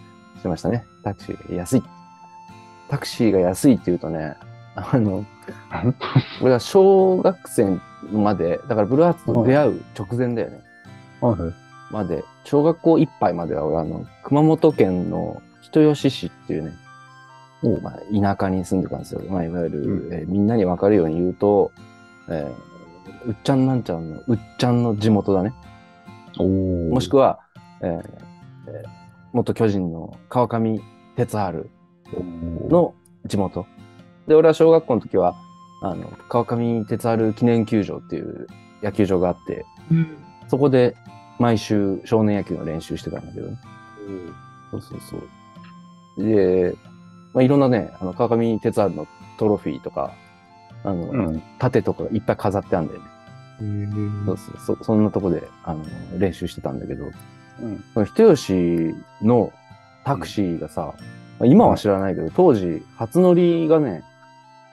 [0.43, 0.85] てましたね。
[1.05, 1.83] タクシーが安い。
[2.89, 4.35] タクシーが安いっていうとね、
[4.75, 5.25] あの、
[6.41, 7.79] 俺は小学生
[8.13, 10.61] まで、だからブルーハーツと出会う直前だよね。
[11.21, 16.73] はいまで、小学校一杯までは俺あの、熊本県の人吉市っていうね、
[17.83, 19.23] まあ、田舎に住んでたんですよ。
[19.29, 21.71] まあ、いわゆる、うえーみんなにわかるように言うと、
[22.29, 25.53] えーうっちゃんなんちゃんの、うっちゃんの地元だね。
[26.39, 27.41] おもしくは、
[27.81, 28.03] えー
[28.69, 28.89] えー
[29.33, 30.81] 元巨人の川上
[31.15, 31.71] 哲治
[32.69, 32.95] の
[33.27, 33.67] 地元。
[34.27, 35.37] で、俺は小学校の時は、
[35.81, 38.47] あの、川上哲治記念球場っていう
[38.83, 40.17] 野球場があって、うん。
[40.49, 40.97] そこで
[41.39, 43.59] 毎週少年野球の練習してたんだけどね。
[44.71, 46.25] そうそうそう。
[46.25, 46.75] で、
[47.35, 49.07] まあ、いろんなね、あの、川上哲治の
[49.39, 50.13] トロフィーとか、
[50.85, 51.43] あの、うん。
[51.59, 53.07] 盾とかいっぱい飾ってあるんだよね。
[54.27, 55.85] そうそうそそんなとこで、あの、
[56.19, 57.07] 練習してたんだけど、
[57.61, 57.85] うん。
[57.95, 59.53] その人吉の
[60.05, 60.95] タクシーがさ、
[61.39, 64.05] まあ今は知らないけど、当時、初乗りがね、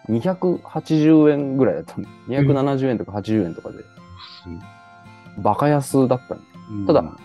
[0.10, 2.08] 280円ぐらいだったの。
[2.28, 3.78] 270円とか80円とかで、
[5.38, 6.42] バカ安だったの。
[6.88, 7.18] ただ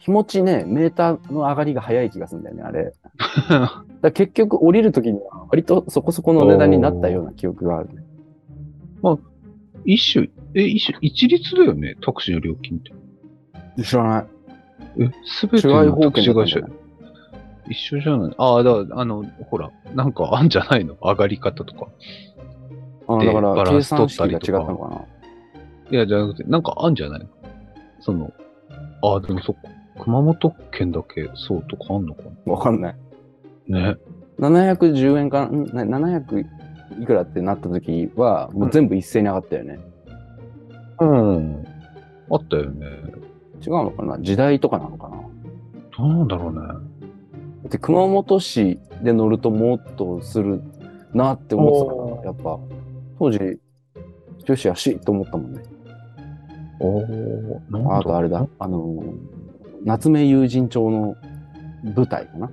[0.00, 2.92] 気持ちね、メーターの上がりが早い気がするんだよね、あれ。
[4.02, 8.02] だ結局降りるときには割とそこそこの値段になったような記憶があるね。
[9.84, 13.82] 一種、え、一種、一律だよね、タクシーの料金って。
[13.82, 14.26] 知らない。
[14.98, 16.60] え、すべてのタクシー会社
[17.68, 18.34] 一緒じゃない？
[18.38, 20.94] ああ、だから、あの、ほら、なんかあんじゃないの？
[20.94, 21.86] 上がり方とか。
[21.86, 21.90] で
[23.08, 25.04] あだから計バランス取算式ったりとかが違ったのかな？
[25.90, 27.26] いや、じゃなくて、なんかあんじゃないの？
[28.00, 28.32] その、
[29.02, 29.68] ああ、でもそっか。
[30.02, 32.96] 熊本県だけそうとかあんのかわかんない。
[33.68, 33.96] なね。
[34.38, 36.46] 710円かな、んな700
[37.00, 39.78] いくらってなった時は、もう全部一斉に上がったよね。
[41.00, 41.66] うん。
[42.30, 42.86] あったよね。
[43.60, 44.18] 違うのかな？
[44.20, 45.16] 時代とかなのかな？
[45.96, 46.91] どうなんだろうね。
[47.68, 50.62] で、熊本市で乗るともっとする
[51.14, 52.58] なって思ってたから、やっぱ、
[53.18, 53.38] 当時、
[54.44, 55.62] 女子安いと思ったもんね。
[56.80, 57.62] おお
[57.96, 59.14] あとあれだ、あのー、
[59.84, 61.16] 夏目友人帳の
[61.84, 62.50] 舞台かな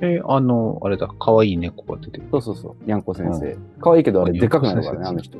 [0.00, 2.24] え、あの、あれだ、可愛い猫が出てる。
[2.30, 3.56] そうそうそう、にゃんこ先生。
[3.80, 5.38] 可愛いけどあれあでっかくなるからね、 あの人。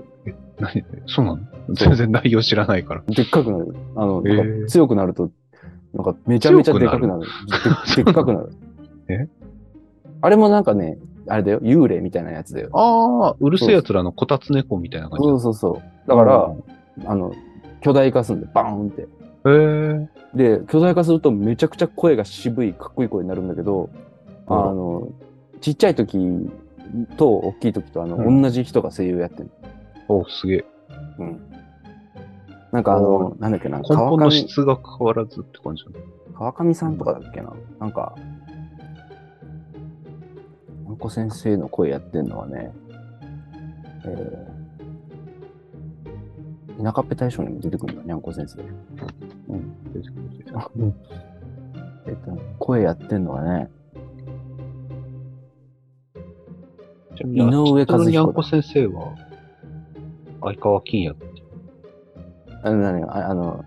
[0.59, 0.85] 何？
[1.07, 1.39] そうなの？
[1.75, 3.03] 全然内容知らないから。
[3.07, 3.75] でっかくなる。
[3.95, 4.23] あの、
[4.67, 5.31] 強くなると、
[5.95, 7.21] なんかめちゃめちゃでかくなる。
[7.97, 8.51] ででっかくなる。
[9.09, 9.29] え？
[10.21, 10.99] あれもなんかね、
[11.29, 12.71] あれだよ、幽霊みたいなやつだよ。
[12.73, 16.09] ああ、うるせえやつらのこたつ猫みたいな感じそうそうそう。
[16.09, 16.55] だから、
[17.07, 17.33] あの、
[17.81, 19.09] 巨大化すんで、バーンって。
[19.45, 19.53] ら。
[19.53, 20.09] へえ。
[20.35, 23.91] で、巨大化するとめちゃくちゃ声が渋い、かっこいい声になるんだけど、
[24.47, 25.09] あうんの、
[25.61, 26.19] ちっちゃい時
[27.17, 29.51] と大きい時と、あの、うん同じ人が声優やってる。
[30.09, 30.65] おすげえ。
[31.19, 31.41] うん。
[32.73, 36.05] なんかあの、なんだっけな、根川の質が変わらずって感じだね。
[36.35, 37.53] 川上さんとかだっけな。
[37.81, 38.15] なんか、
[40.89, 42.73] にゃんこ先生の声やってんのはね、
[44.07, 48.63] えー、田舎っぺ大将にも出てくるんだ、にゃんこ先生。
[49.53, 49.93] うん。
[49.93, 50.95] 出てくる
[52.07, 53.71] えっと、声やってんのはね、
[57.23, 59.15] 井上和彦にゃんこ先生は、
[60.41, 61.17] 相川金也。
[62.63, 63.05] あの、何？
[63.05, 63.63] ああの、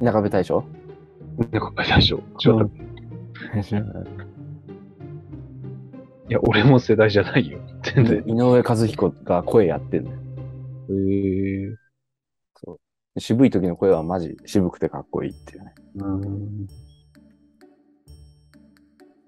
[0.00, 0.62] 田舎っぺ大将？
[1.50, 2.52] なんか大丈夫。
[2.52, 4.10] 違った。
[6.28, 7.58] いや、俺も世代じゃないよ。
[7.82, 8.24] 全然。
[8.26, 10.16] 井上和彦が声やってんのよ。
[10.90, 11.76] へえ。
[13.18, 15.74] 渋い時の声はマジ渋くてかっこいいっていうね。
[15.96, 16.66] うん。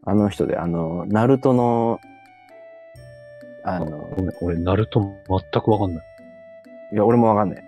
[0.05, 2.01] あの人で、あの、ナルトの、
[3.64, 6.05] あの、ごめん俺、ナルト全くわかんない。
[6.94, 7.64] いや、俺もわかんない。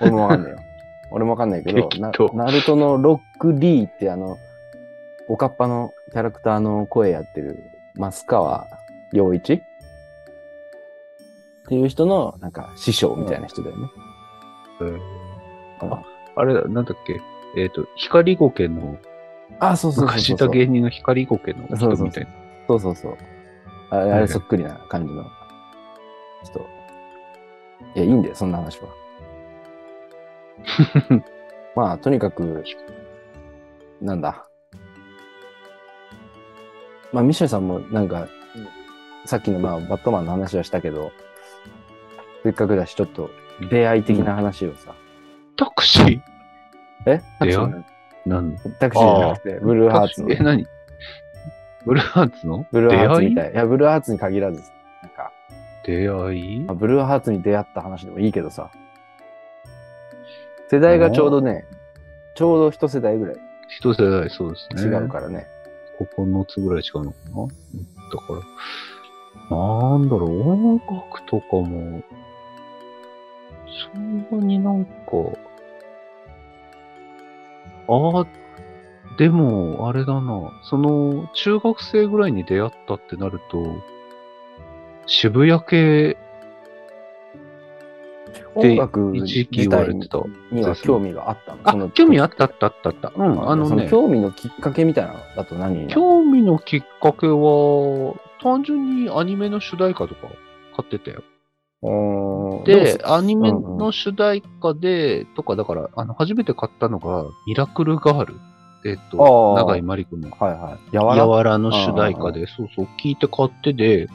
[0.00, 0.58] 俺もわかんないよ。
[1.12, 1.88] 俺もわかんないけど、
[2.34, 4.38] ナルトのロックリーってあの、
[5.28, 7.56] おかっぱのキャラクターの声やってる、
[7.96, 8.66] 増川
[9.12, 9.54] 陽一？
[9.54, 9.60] っ
[11.68, 13.88] ていう人の、なんか、師匠みたいな人だよね。
[15.80, 16.02] あ
[16.36, 17.20] あれだ、なんだっけ？
[17.56, 18.98] えっ、と、光ゴケの、
[19.60, 20.32] あ、そうそうそう昔そ。
[20.32, 22.30] いうた芸人の光ゴケのそうそう人みたいな。
[22.66, 23.16] そうそうそう。
[23.90, 25.24] あれ、あはいれそっくりな感じの
[26.44, 26.58] 人。
[27.94, 28.88] いや、いいんだよ、そんな話は。
[31.76, 32.64] まあ、とにかく、
[34.00, 34.49] なんだ？
[37.12, 38.28] まあ、ミシェルさんもなんか、
[39.26, 41.12] さっきのまあ、バットマンの話はしたけど、
[42.42, 43.30] せっかくだし、ちょっと
[43.70, 44.94] 出会い的な話をさ。
[45.56, 46.20] タクシー？
[47.06, 47.20] え？
[47.40, 47.48] 出会い？
[47.48, 47.84] タクシー
[48.26, 48.56] なん？
[48.78, 50.32] タクシーじゃなくて、ブルーハーツの。
[50.32, 50.66] え、、何？
[51.84, 52.66] ブルーハーツの？
[52.72, 53.34] ブルーハーツみ出会い？
[53.34, 53.52] たい。
[53.52, 54.62] いや、ブルーハーツに限らず、
[55.02, 55.32] なんか、
[55.84, 56.60] 出会い？
[56.60, 58.70] まあ、ブルーハーツに出会った話でもいいけどさ。
[60.70, 61.66] 世代がちょうどね、
[62.36, 63.36] ちょうど一世代ぐらい。
[63.80, 64.96] 一世代そうですね。
[64.96, 65.46] 違うからね。
[66.04, 67.12] 9つぐらい違うの？
[67.12, 68.46] かなだか
[69.50, 72.02] ら、なんだろう、音楽とかも、
[73.92, 74.90] そんなになんか、
[77.88, 78.26] ああ、
[79.18, 83.64] でも、あれだな、その、中学生ぐらいに出会ったってなると、
[85.06, 86.16] 渋谷系
[88.54, 89.94] 音楽一時期自体。
[90.52, 91.86] には興味があったの。
[91.86, 93.12] あ、興味あったあったあったあった。
[93.14, 100.28] うん、あのそのね、興味のきっかけみたいなのだと何興味のきっかけは、単純にアニメの主題歌とか
[100.76, 101.22] 買ってたよ。
[102.64, 108.34] で、アニメうんうんの主題歌で、とか、だから、あの、初めて買ったのが、ミラクルガール。
[108.84, 110.94] えっ、あと、ー長井まりこの、はいはい。
[110.94, 114.08] やわやらわらの主題歌で、そうそう、聞いて買ってで、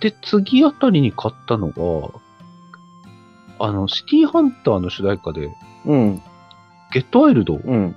[0.00, 2.10] で、次あたりに買ったのが、
[3.60, 5.50] あの、シティハンターの主題歌で、
[5.84, 6.22] うん。
[6.92, 7.56] ゲットワイルド？
[7.56, 7.96] っうん。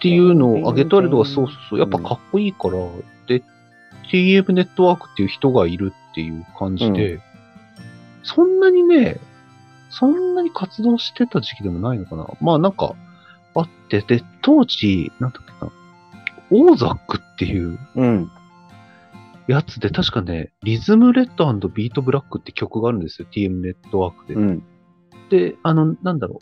[0.00, 2.74] ていうのを、あ、ゲットワイルドがそうそうそう、やっぱかっこいいから、
[3.26, 3.42] で、
[4.12, 7.20] TM ネットワークっていう人がいるっていう感じで、
[8.22, 9.18] そんなにね、
[9.88, 12.26] そんなに活動してた時期でもないのかな。
[12.40, 12.94] まあなんか、
[13.54, 15.72] あって、で、当時、なんだっけな、
[16.50, 18.30] オーザックっていううん。
[19.46, 24.34] やつで、確かね、リズムレッドビートブラックって曲があるんですよ、TM ネットワークで。
[24.34, 24.62] うん。
[25.28, 26.40] で、あの、なんだろ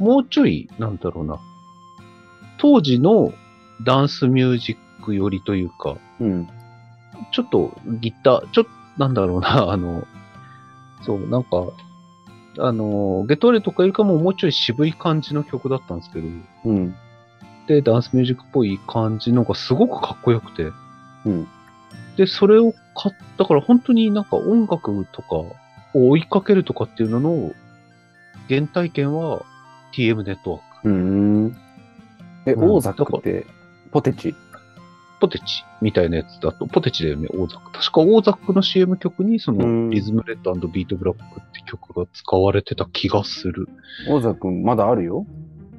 [0.00, 1.38] う、もうちょい、なんだろうな、
[2.58, 3.32] 当時の
[3.84, 6.48] ダンスミュージック寄りというか、うん。
[7.32, 10.06] ちょっとギター、ちょっと、なんだろうな、 あの、
[11.02, 11.66] そう、なんか、
[12.58, 16.28] あの、ゲトレとかよりかももうちょい渋い感じの曲だったんですけど、
[16.66, 16.94] うん。
[17.66, 20.70] で、ダンスミュージックっぽい感じのがすごくかっこよくて、
[21.24, 21.48] うん。
[22.16, 25.56] で、それを買ったから本当になんか音楽とかを
[25.94, 27.52] 追いかけるとかっていうのの
[28.48, 29.42] 原体験は
[29.92, 30.88] TM ネットワーク。
[30.88, 31.56] うん。
[32.46, 33.46] え、うんオーザックって、
[33.90, 34.34] ポテチ？
[35.20, 37.72] ポテチみたいなやつだと、ポテチだよね、オーザック。
[37.72, 43.68] 確かオーザックの CM 曲にそうんのリズムレッドビートブラックって曲が使われてた気がする。
[44.08, 45.26] オーザックまだあるよ。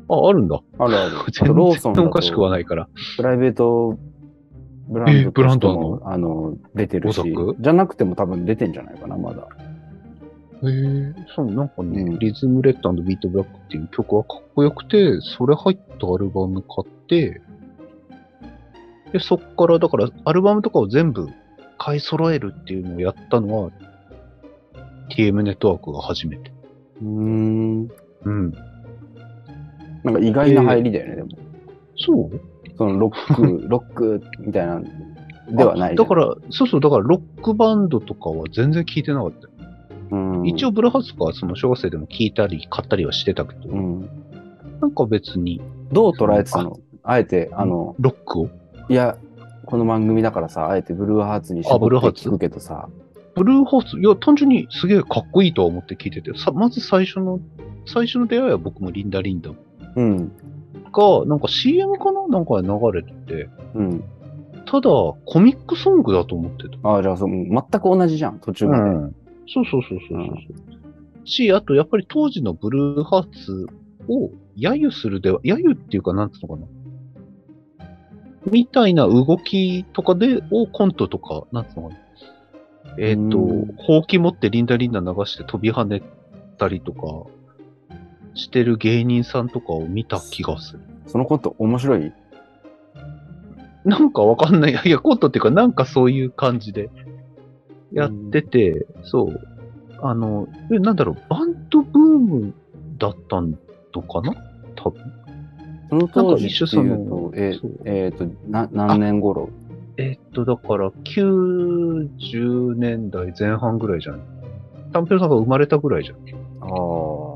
[0.09, 0.61] あ、あるんだ。
[0.79, 1.15] あるある。
[1.31, 2.87] 全ローソンおかしくはと、ないから。
[3.17, 3.97] プライベート
[4.87, 7.21] ブランえドブランドあの、出てるし
[7.59, 9.47] じゃなくても多分出てんじゃないかな、まだ。
[10.63, 17.41] へえ、そう、なんかね、うんリズムレッドビートブラックっていう曲はかっこよくて、それ入ったアルバム買って、
[19.11, 21.27] で、そっから、だから、アルバムとかを全部
[21.77, 23.71] 買い揃えるっていうのをやったのは、
[25.15, 26.51] TM ネットワークが初めて。
[27.01, 27.89] うーん。
[28.25, 28.53] うん。
[30.03, 31.29] なんか意外な入りだよね、でも。
[31.97, 32.41] そう？
[32.77, 34.81] そのロック、ロックみたいな、
[35.49, 39.49] ではないだから、そうそう、だから、ロックバンドとかは全然聞いてなかったよ。
[40.11, 44.09] うん、一応、ブルーハーツとかはその小学生でも聞いたり、買ったりはしてたけど、うん。
[44.81, 45.61] なんか別に、
[45.91, 46.77] どう捉えてたの？
[47.03, 48.49] あえて、あの、ロックを？
[48.89, 49.17] いや、
[49.65, 52.23] この番組だからさ、あえてブルーハーツにあブルーハーツ？
[52.23, 52.89] 絞って聞くけどさ、
[53.35, 57.39] ブルーハーツ、いや、単純にすげえかっこいいとは思って聞いてて、さまず最初の、
[57.85, 59.51] 最初の出会いは僕もリンダ・リンダ。
[59.95, 60.31] うん、
[60.91, 62.27] が、なんか CM かな？
[62.27, 64.03] なんかで流れてて、うん。
[64.65, 66.89] ただ、コミックソングだと思ってた。
[66.89, 68.83] ああ、じゃあそう、全く同じじゃん、途中まで。
[69.47, 70.33] そうそうそうそうそうそ
[71.23, 71.27] う。
[71.27, 73.67] し、あと、やっぱり当時のブルーハーツ
[74.07, 76.67] を揶揄するでは、揶揄っていうか、なんつうのかな。
[78.51, 81.99] みたいな動きとかで、をコントとか、なんつうのかな。
[82.97, 86.01] えっ、とうん、ほうき持ってリンダリンダ流して飛び跳ね
[86.57, 87.29] たりとか、
[88.35, 90.79] してる芸人さんとかを見た気がする。
[91.07, 92.13] そのコント面白い？
[93.85, 94.81] なんかわかんない。
[94.85, 96.89] いや、コントっていうか、なんかそういう感じで
[97.91, 99.39] やってて、そう。
[100.01, 102.53] あの、えなんだろう、バンドブーム
[102.97, 103.53] だったの
[104.01, 104.35] かな？
[104.75, 105.01] 多分。
[105.89, 109.49] その当時っていうと、えそうえーとな、何年頃？
[109.97, 114.21] えっと、だから、90年代前半ぐらいじゃない
[114.91, 116.17] タンペロさんが生まれたぐらいじゃん。
[116.61, 117.34] ああ。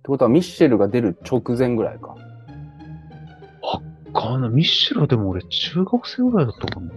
[0.00, 2.16] ってことは、ミッシェルが出る直前ぐらいか。
[4.12, 6.90] かな、ミッシェルはでも俺、中学生ぐらいだったかな。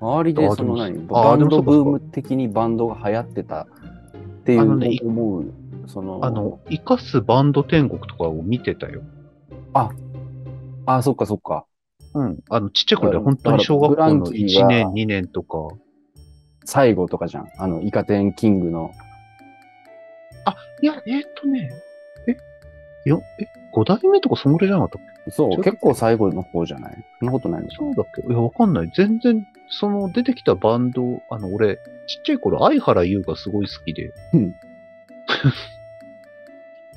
[0.00, 1.06] 周りでその何？
[1.10, 3.66] あバンドブーム的にバンドが流行ってたっ
[4.44, 5.52] ていうあのね思う、
[5.86, 9.02] その、あの、生かすバンド天国とかを見てたよ。
[9.72, 11.64] あ、そっかそっか。
[12.12, 12.38] うん。
[12.50, 15.58] あの、ちっちゃい頃で本当に小学校のブランキーが1年、2年とか。
[16.66, 17.48] 最後とかじゃん。
[17.58, 18.92] あの、イカ天キングの。
[20.82, 21.70] いや、えーっとね、
[22.26, 22.36] え
[23.08, 25.30] よ、え、5代目とかそのぐらいじゃなかったっけ？
[25.30, 27.04] そう、結構最後の方じゃない？
[27.20, 27.70] そんなことないの？
[27.70, 28.22] そうだっけ？
[28.26, 28.90] いや、わかんない。
[28.94, 31.76] 全然、その出てきたバンド、あの、俺、
[32.06, 34.12] ちっちゃい頃、相原優がすごい好きで。
[34.34, 34.54] うん。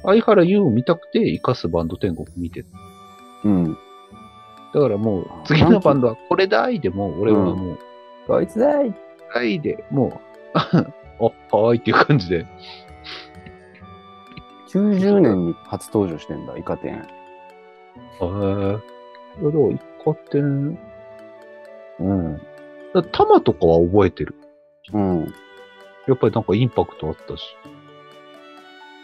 [0.03, 2.69] 相原優を見たくて、生かすバンド天国見てた。
[3.45, 3.77] うん。
[4.73, 7.79] だからもう、次のバンドはこれだいでも、俺はもう、
[8.27, 8.93] こいつだい
[9.29, 10.21] はいで、も
[10.53, 10.85] う、 あ、
[11.19, 12.45] はーいっていう感じで。
[14.67, 16.95] !90 年に初登場してんだ、イカ天。
[16.95, 17.03] へえ。
[18.21, 20.79] いや、だから、一過点、
[21.99, 22.41] うん。
[22.93, 24.35] だタマとかは覚えてる？
[24.93, 25.33] うん。
[26.07, 27.43] やっぱりなんかインパクトあったし。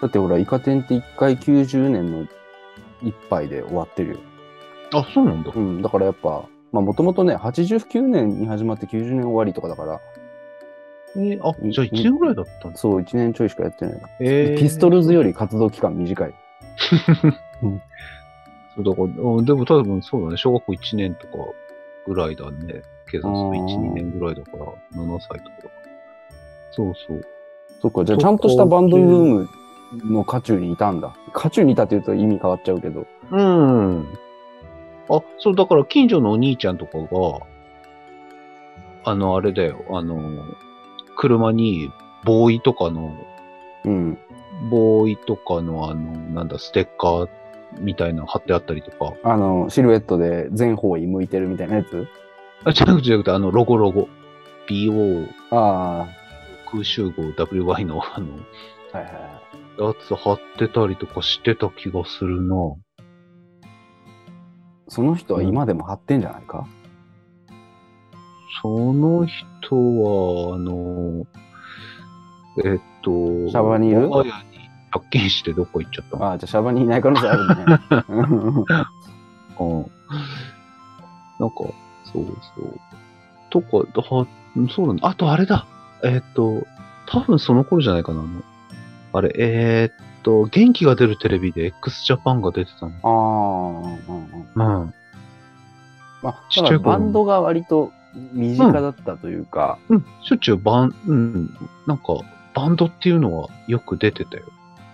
[0.01, 2.27] だってほら、イカ天って1回90年の
[3.01, 4.19] 一杯で終わってるよ。
[4.93, 5.51] あ、そうなんだ。
[5.53, 5.81] うん。
[5.81, 9.99] だからやっぱ、まあもともとね、89年に始まって90年終わりとかだから、
[11.15, 14.01] えーあ、じゃあ1年ぐらいだったんですそう、1年ちょいしかやってない。
[14.19, 16.33] えーピストルズより活動期間短い。
[18.75, 21.33] そうだから、うんでも多分そうだね、小学校1年とか
[22.07, 22.81] ぐらいだね。
[23.11, 24.65] 警察1、あー2年ぐらいだから、
[24.99, 25.71] 7歳とかだから。
[26.71, 27.21] そうそう。
[27.81, 29.49] そっか、じゃあちゃんとしたバンドブーム
[30.11, 31.15] の渦中にいたんだ。
[31.33, 33.05] 渦中にいたって言うと意味変わっちゃうけど。
[33.31, 34.07] うん。
[35.09, 37.07] あ、そう、だから近所のお兄ちゃんとかが、
[39.05, 40.17] あの、あれだよ、あの、
[41.17, 41.91] 車に
[42.23, 43.13] ボーイとかの、
[43.85, 44.17] うん。
[44.69, 47.29] ボーイとかのあの、なんだ、ステッカー
[47.79, 49.13] みたいなの貼ってあったりとか。
[49.23, 52.07] あの、シルエットで全方位向いてるみたいなやつ？
[52.65, 54.07] あ、じゃなくて、じゃなくて、あの、ロゴロゴ。
[54.69, 56.07] BO あ
[56.71, 58.27] 空集合 WY のあの、
[58.93, 59.19] あ、はいはいは
[59.77, 59.83] い。
[59.83, 62.55] やつ貼ってたりとかしてた気がするな。
[64.87, 66.65] その人は今でも貼ってんじゃないか、
[68.61, 71.25] その人は、あの、
[72.63, 73.11] えっと、
[73.49, 74.09] シャバにいる？
[74.09, 76.25] 我が家に発見してどこ行っちゃったの？
[76.25, 77.55] ああ、じゃあシャバにいない可能性あるね。
[79.59, 79.85] うん。
[81.39, 81.55] なんか、
[82.11, 82.25] そう
[82.55, 82.79] そう。
[83.49, 84.27] とか、は、
[84.69, 84.99] そうだね。
[85.03, 85.65] あとあれだ。
[86.03, 86.65] えっと、
[87.07, 88.23] 多分その頃じゃないかな。
[89.13, 92.91] あれ、えーっと、元気が出るテレビで x ジャパンが出てたの。
[93.03, 93.09] ああ、
[94.09, 94.25] うん
[94.55, 94.81] うん。
[94.81, 94.93] うん。
[96.21, 97.91] まあ、ちっちバンドが割と
[98.33, 101.57] 身近だったというか、うん、しょっちゅうバン、うん、
[101.87, 102.03] なんか、
[102.53, 104.43] バンドっていうのはよく出てたよ。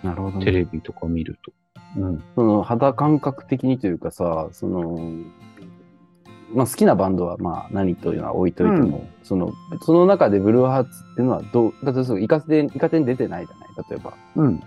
[0.03, 0.51] なるほど、テね。
[0.51, 1.51] レビとか見ると。
[1.97, 2.23] うん。
[2.35, 4.99] その肌感覚的にというかさ、その、
[6.53, 9.51] まあ好きなバンドはまあ何というのは置いといても、その、
[9.81, 13.69] その中でブルーハーツっていうのはどう、だってそう、イカテン、イカテン出てないじゃない？
[13.89, 14.13] 例えば。
[14.35, 14.59] うん。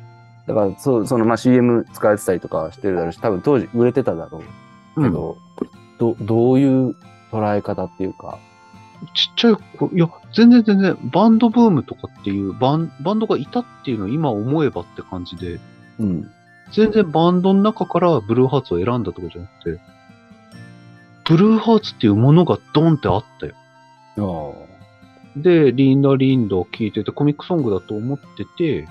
[0.46, 4.42] だから、そう、そのまあ CM 使われてたりとかはしてるだろうし、多分当時売れてただろ
[4.96, 5.38] うけど、
[5.98, 6.94] ど、どういう
[7.32, 8.38] 捉え方っていうか、
[9.14, 15.58] ちっちゃい子、いや、全然全然、バンドブームとかっていう、バンバンドがいたっていうのを今思えばって感じで、
[15.98, 16.30] うん。
[16.72, 19.80] 全然バンドの中からブルーハーツを選んだとかじゃなくて、
[21.24, 23.54] ブルーハーツっていうものがドンってあったよ。
[24.18, 24.72] ああ。
[25.36, 28.86] で、リンダリンダを聴いてて、コミックソングだと思ってて、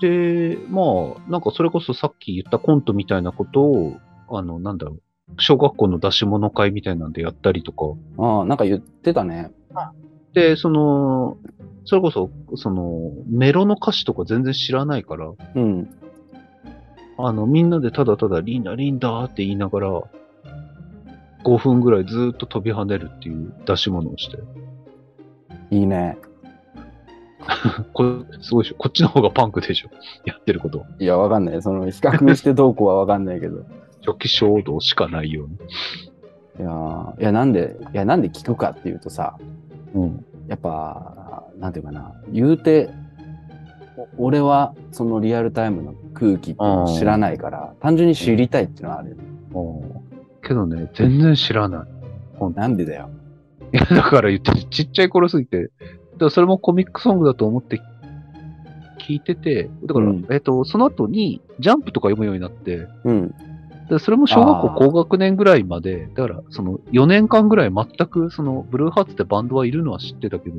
[0.00, 0.82] で、ま
[1.16, 3.96] あ、なんかそれこそさっき言ったコントみたいなことを、
[4.30, 5.02] あの、なんだろう、
[5.38, 7.84] 小学校の出し物会みたいなんでやったりとか、
[8.18, 9.52] ああ、なんか言ってたね。
[10.34, 11.36] で、その、
[11.84, 15.88] それこそ、その、メロの歌詞とか全然知らないから、うん。
[17.18, 20.02] あの、みんなでただただリンダリンダって言いながら、
[21.44, 24.38] 5分ぐらいずーっと飛び跳ねるっていう出し物をして。
[25.70, 26.18] いいね。
[27.92, 28.10] これ、
[28.42, 28.76] すごいでしょ。
[28.76, 29.88] こっちの方がパンクでしょ。
[30.24, 30.84] やってること。
[30.98, 31.62] いや、わかんない。
[31.62, 33.64] その、比較してどうこうはわかんないけど。
[34.06, 35.54] 初期衝動しかないように。
[36.60, 39.38] いやーいや、なんで、いや、なんで聞くかっていうとさ、
[39.94, 40.24] うん。
[40.48, 42.90] やっぱ、なんていうかな、言うて、
[44.18, 46.60] お俺はそのリアルタイムの空気って
[46.98, 49.16] 知らないから、単純に知りたいっていうのはあるよ。
[50.42, 52.54] けどね、全然知らない。
[52.54, 53.10] なんでだよ。
[53.72, 55.70] いや、だから言ってるちっちゃい頃すぎて、
[56.18, 57.80] だそれもコミックソングだと思って
[58.98, 63.34] 聞いてて、だから、うんえっ、と、その後にジャンプとか読むようになって、うん。
[63.90, 70.56] でそれも小学校高学年ぐらいまで、だからその4年間ぐらい全くそのブルーハーツってバンドはいるのは知ってたけど、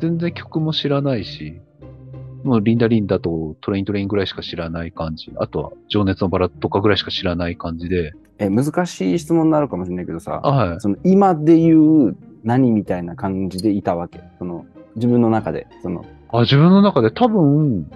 [0.00, 1.60] 全然曲も知らないし、
[2.44, 10.80] もうリンダリンダとトレイントレインぐらいしか知らない感じ、あとは情熱のバラとかぐらいしか知らない感じで、え、難しい質問になるかもしれないけどさ、あはい。
[10.80, 14.20] その今で言う何みたいな感じでいたわけ？
[14.38, 14.64] その、
[14.94, 15.66] 自分の中で。
[15.82, 17.90] その、あ、自分の中で多分、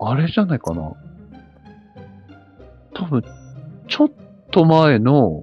[0.00, 0.92] あれじゃないかな。
[2.94, 3.22] 多分、
[3.88, 4.10] ちょっ
[4.50, 5.42] と前の、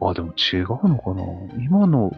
[0.00, 1.22] あ、でも違うのかな。
[1.62, 2.12] 今の、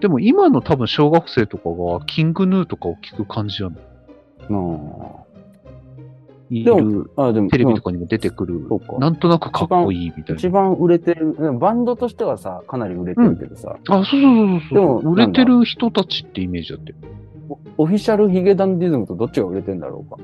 [0.00, 3.78] でも今の多分小学生とかが、キングヌーとかを聞く感じじゃない
[4.50, 5.26] の
[6.50, 10.38] いでもるあ、でも、テレビとかにも出てくる、そうかなんとなくかっこいいみたいな。
[10.38, 14.74] 一番売れてる、バンドとしてはさ、かなり売れてるけどさ、あ、そうそうそうそう。
[14.74, 16.94] でも売れてる人たちってイメージだって。
[17.76, 20.18] オフィシャルヒゲダンディズムとどっちが売れてんだろうか。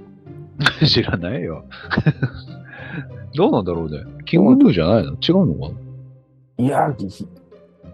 [0.87, 1.65] 知らないよ。
[3.35, 3.99] どうなんだろうね。
[4.27, 5.13] キングヌーじゃないの？
[5.13, 5.75] 違うのか
[6.59, 6.65] な？
[6.65, 7.09] いや、キ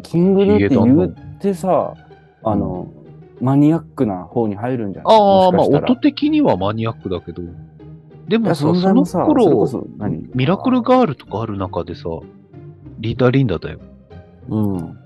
[0.03, 1.95] キングヌーって言ってさ、
[2.43, 2.93] あの、
[3.41, 7.43] マニアックな方に入るんじゃないああ、まあ、音的にはマニアックだけど。
[8.29, 10.29] でもさ、その頃、そ何？
[10.35, 12.05] ミラクルガールとかある中でさ、
[12.99, 13.81] リーダーリンダだよ。
[14.49, 14.97] うん。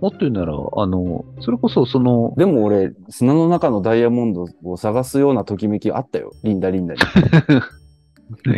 [0.00, 6.32] もっと言うなら、あの、それこそその、でも俺、砂の中のダイヤモンドを探すようなときめきあったよ。
[6.42, 7.00] リンダリンダに。
[7.00, 7.04] い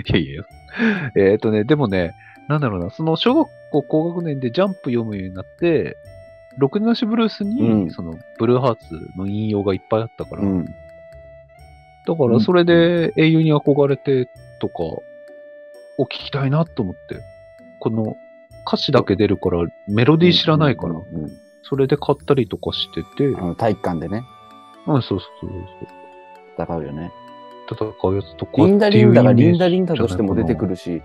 [0.06, 0.44] やいや。
[1.16, 2.14] えっとね、でもね、
[2.48, 5.96] なんだろうな、その小学校高学年でジャンプ読むようになって、
[6.58, 7.90] ろくでなしブルースに、うん。
[7.90, 10.64] その、ブルーハーツの引用がいっぱいあったから、うん。
[10.64, 10.72] だ
[12.16, 14.28] からそれで英雄に憧れて
[14.60, 15.02] とかを
[16.00, 17.20] 聞きたいなと思って、
[17.78, 18.16] この
[18.66, 21.30] 歌詞だけ出るからメロディー知らないから、うんうんうん
[21.64, 24.24] それで買ったりとかしてて、うん、あの体育館でね、
[24.84, 25.50] そうそうそう。
[26.58, 27.10] 戦うよね。
[27.68, 31.02] そう、戦うやつとかリンダリンダがリンダリンダダとしても出てくるし、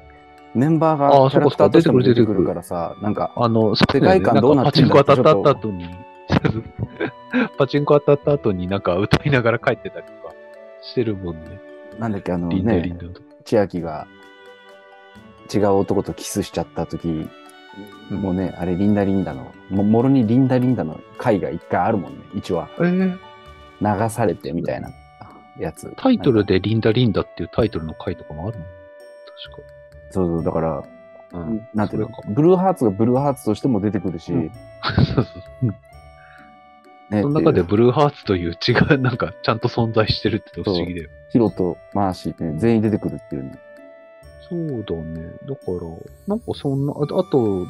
[0.53, 5.85] メンバーがキャラクターとしても出てくるるからさ、なんか、あの、世界観どうなってんだパチンコ当たった後に、
[7.57, 10.33] パチンコ当たった後になんか歌いながら帰ってたりとか
[10.81, 11.59] してるもんね。
[11.99, 13.21] なんだっけ、あのリンダリねン、ダと。
[13.45, 14.07] 千秋が
[15.53, 17.29] 違う男とキスしちゃった時、
[18.09, 22.69] もうね、あれリンダリンダの、ももろにリンダリンダの回が一回あるもんね、一話。
[22.79, 23.17] えー、
[23.79, 24.89] 流されてみたいな
[25.59, 25.93] やつ。
[25.97, 28.65] タイトルでリンダリンダっていうタイトルの回とかもあるの？
[28.65, 29.63] 確
[30.11, 30.83] そうそう、だから、
[31.31, 31.37] か。
[31.39, 31.67] うん。
[31.73, 32.09] なんていうの？
[32.27, 34.51] ブルーハーツがブルーハーツとしても出てくるし、うん
[37.09, 41.09] ね、その中でブルーハーツという血がなんかちゃんと存在してるって不思議だよ。
[41.29, 43.57] ヒロとマーシーね、全員出てくるっていうね。
[44.49, 45.31] そうだね。
[45.47, 45.77] だから、
[46.27, 47.65] なんかそんな、ああと、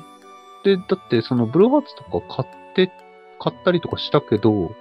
[0.64, 2.92] で、だってそのブルーハーツとか買って、
[3.40, 4.72] 買ったりとかしたけど、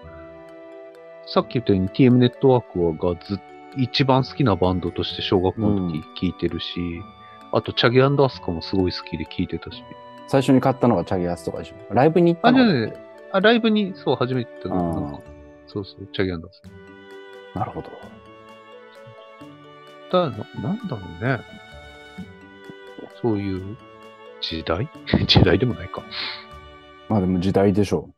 [1.27, 3.41] さっき言ったように TM ネットワークはがず
[3.77, 7.03] 一番好きなバンドとして小学校の時聴いてるし、
[7.53, 9.83] あとチャゲアスカもすごい好きで聴いてたし。
[10.29, 11.95] 最初に買ったのがチャゲアスとかでしょ。
[11.95, 12.97] ライブに行ったあ、のじゃあね、
[13.33, 15.23] あ、ライブに、そう、初めて行ったの。
[15.67, 16.63] そうそう、チャゲアス
[17.55, 17.61] カ。
[17.61, 17.91] なるほど。
[20.11, 21.41] だな、なんだろうね。
[23.23, 23.77] そういう
[24.41, 24.89] 時代？
[25.27, 26.03] 時代でもないか。
[27.09, 28.11] まあでも時代でしょ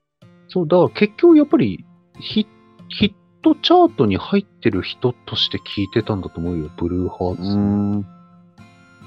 [0.49, 1.85] そう、だから結局やっぱり
[2.21, 2.47] ヒ
[2.89, 3.13] ヒッ
[3.43, 7.37] トチャートに入ってる人として聞いてたんだと思うよ、ブルーハーう。
[7.37, 7.43] ツ。
[7.43, 8.07] うーん。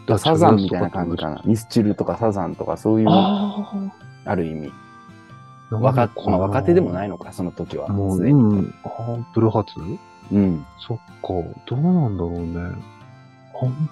[0.08, 1.42] だサザンみたいな感じかな。
[1.46, 3.92] ミスチルとかサザンとかそういう、あ
[4.26, 4.72] ある意味。
[5.72, 5.76] あ。
[5.76, 7.88] 若まあ若手でもないののか、その時は。
[7.88, 8.74] もう、うん。
[8.84, 9.80] ああ、ブルーハーツ？
[10.32, 10.66] うん。
[10.80, 11.04] そっか、
[11.66, 12.60] どうなんだろうね。
[13.62, 13.90] あん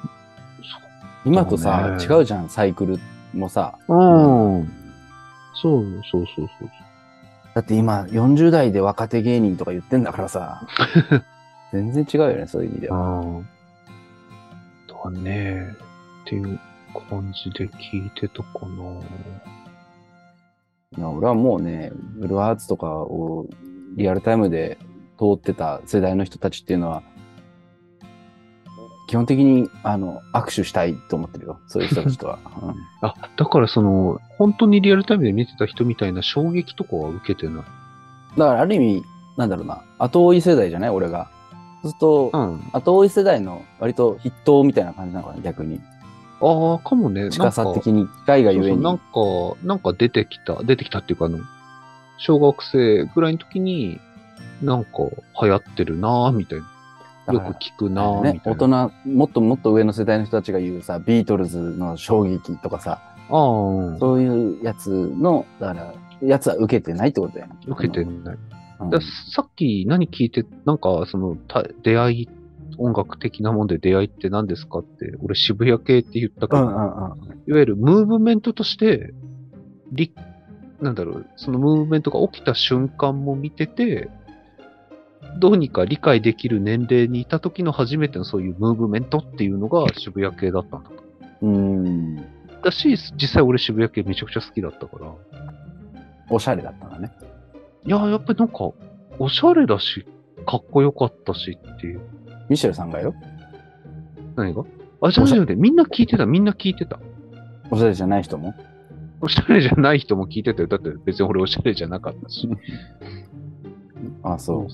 [1.26, 2.98] 今とさ、違うじゃん、サイクル
[3.34, 3.78] もさ。
[3.88, 4.74] うん。
[5.54, 6.70] そうそうそうそう。
[7.60, 10.66] だって今、40代で若手芸人とか言ってんだからさ。
[11.74, 13.20] 全然違うよね、そういう意味では。
[13.20, 15.10] ああ。
[15.12, 15.76] だね。
[16.24, 16.58] っていう
[17.10, 19.02] 感じで聞いてたかな。
[20.98, 23.46] いや俺はもうね、ブルーハーツとかを
[23.98, 24.78] リアルタイムで
[25.18, 27.04] 通ってた世代の人たちっていうのは、
[29.10, 32.38] 基本的にあの握手したいと思ってるよ、そういう人たちとは。
[32.62, 37.64] うんあ、だからその、本当にリアルタイムで見てた人みたいな衝撃とかは受けてない？
[38.38, 39.04] だからある意味、
[39.36, 40.90] なんだろうな、後追い世代じゃない？
[40.92, 41.28] 俺が。
[41.82, 42.70] そうすると、ん。
[42.72, 45.80] 後追い世代の割と筆頭みたいな感じなのかな、逆に。
[46.42, 47.30] ああ、かもね。
[47.32, 48.84] 近さ的に、機会がゆえに。
[48.84, 49.04] なんか、
[49.64, 51.40] なんか出てきた、出てきたっていうか、あの、
[52.18, 54.00] 小学生ぐらいの時に、
[54.62, 54.90] なんか
[55.42, 56.66] 流行ってるなぁ、みたいな。
[57.34, 58.92] よく聞くなぁ、ね大な。
[59.04, 67.56] 人、もっともっと上の世代の人たちが言うさ、ビートルズの衝撃とかさ、ああ、そういうやつの、だから、やつは受けてないってことだよね。
[67.68, 68.36] 受けてない。
[68.36, 69.00] うんだ
[69.34, 72.30] さっき何聞いて、なんか、その、た出会い、
[72.78, 77.44] 音楽的なもんで出会いって何ですかって、俺渋谷系って言ったけど、うんうんうん。
[77.46, 79.14] いわゆるムーブメントとして、
[79.92, 80.14] り、
[80.80, 84.10] なんだろう、そのムーブメントが起きた瞬間も見てて、
[85.38, 90.96] どうにか理解できる年齢にいた時の初めてのそういうムーブメントっていうのが渋谷系だったんだと。
[91.42, 92.16] うん。
[92.62, 95.14] だし、実際俺渋谷系めちゃくちゃ好きだったから。
[96.30, 97.12] おしゃれだったんだね。
[97.86, 98.72] いや、やっぱりなんか、
[99.18, 100.06] おしゃれだし、
[100.46, 102.02] かっこよかったしっていう。
[102.50, 103.14] ミシェルさんがよ。
[104.36, 104.64] 何が？
[105.02, 107.00] あ、じゃあじゃあみんな聞いてた、みんな聞いてた。
[107.72, 108.54] おしゃれじゃない人も。
[109.22, 110.68] おしゃれじゃない人も聞いてたよ。
[110.68, 112.50] だって別に俺おしゃれじゃなかったし。
[114.24, 114.66] あそう。
[114.66, 114.68] う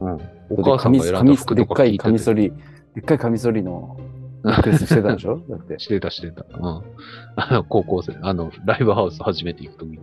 [0.00, 0.20] ん。
[0.50, 2.52] お母さんが選んだ服でっかいとか聞いててカミソリ、
[2.94, 3.96] でっかいカミソリの
[4.44, 5.40] ネックレスしてたでしょ？
[5.48, 5.78] だって。
[5.78, 6.44] してたしてた。
[6.52, 6.82] うん。
[7.36, 9.98] あの、高校生、あの、ライブハウス初めて行くとき。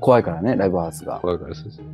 [0.00, 1.18] 怖いからね、ライブハウスが。
[1.20, 1.84] 怖いからそうそう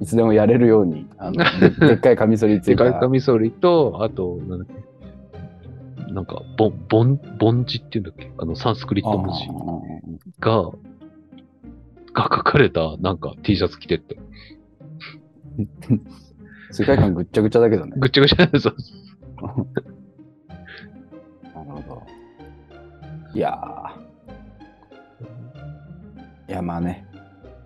[0.00, 6.12] いつでもやれるように、あので でっかいカミソリつでいたかいカミソリと、あと、なんだっけ。
[6.12, 9.46] なんか、ボン、ボン、ボン字っていうんだっけあの、サンスクリット文字
[10.40, 10.62] が、
[12.14, 14.16] が書かれた、なんか T シャツ着てって。
[16.70, 17.92] 世界観ぐっちゃぐちゃだけどね。
[17.96, 18.74] ぐっちゃぐちゃなんですよ。
[21.54, 22.02] なるほど。
[23.34, 26.52] いやー。
[26.52, 27.06] いや、まあね。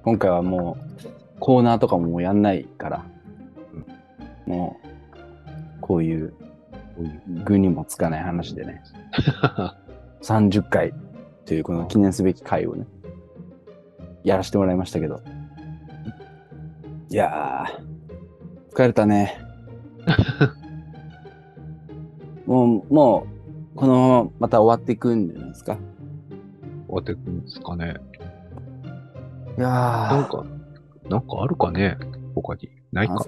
[0.03, 3.05] 今回はもう、コーナーとかももうやんないから、
[4.47, 4.89] もう、
[5.81, 6.35] こういう、
[7.45, 8.83] 具にもつかない話でね、
[10.23, 10.93] 30回
[11.45, 12.87] というこの記念すべき回をね、
[14.25, 15.21] やらせてもらいましたけど。
[17.09, 17.82] いやー、
[18.73, 19.39] 疲れたね。
[22.47, 23.27] もう、も
[23.75, 25.77] う、このまままた終わっていくんじゃないですか。
[26.87, 27.97] 終わっていくんですかね。
[29.59, 30.47] いやー、なんか、
[31.11, 31.99] なんかあるかね
[32.35, 32.71] 他に。
[32.93, 33.27] ないか。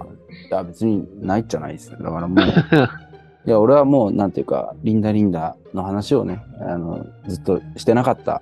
[0.50, 1.98] いや、別にないっちゃないですよ。
[1.98, 2.38] だからもう、
[3.46, 8.40] いや、俺はもう、なんていうか、リンダリンダの話をね、あの、ずっとしてなかった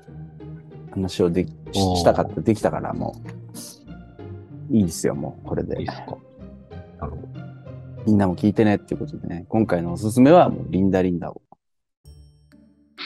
[0.93, 3.17] 話をできししたかった、できたから、も
[4.71, 5.93] う、いいですよ、もう、これでいいっ。
[5.93, 6.17] すか。
[8.07, 11.41] みんなも聞いてねっていうことでね、今回のおすすめは、もう、リンダリンダを。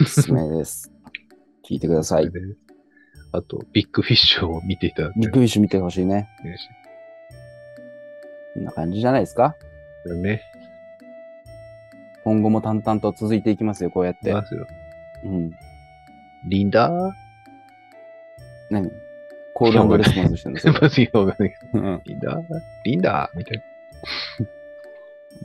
[0.00, 0.92] おすすめです。
[1.68, 2.30] 聞いてください
[3.32, 5.20] あと、ビッグフィッシュを見ていただいて。
[5.20, 6.28] ビッグフィッシュ見てほしいね。
[6.44, 6.56] ね
[8.54, 9.54] こんな感じじゃないですか？
[10.22, 10.40] ね。
[12.24, 14.32] 今後も淡々と続いていきますよ、こうやって。
[14.32, 14.66] ますよ。
[15.24, 15.50] うん。
[16.48, 16.88] リンダ？
[16.90, 17.12] ー
[18.70, 18.90] 何？
[19.54, 20.72] コールレスポンスしてるんですよ。
[22.04, 22.40] リンダ？
[22.40, 22.46] ー
[22.84, 23.30] リンダ？
[23.34, 23.64] ーみたいな。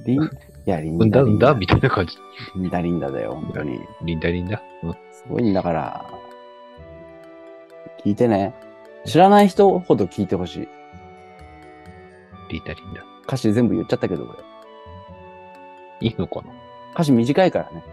[0.05, 0.29] リン、い
[0.65, 2.17] や、リンダリンダみたいな感じ。
[2.55, 3.79] リンダリンダだよ、本当に。
[4.03, 4.61] リンダリンダ？
[4.83, 4.93] うん。
[5.11, 6.05] すごいんだから。
[8.03, 8.53] 聞いてね。
[9.05, 10.67] 知らない人ほど聞いてほしい。
[12.51, 13.03] リンダリンダ。
[13.27, 14.33] 歌詞全部言っちゃったけど、こ
[16.01, 16.07] れ。
[16.07, 16.53] いいのかな？
[16.93, 17.83] 歌詞短いからね。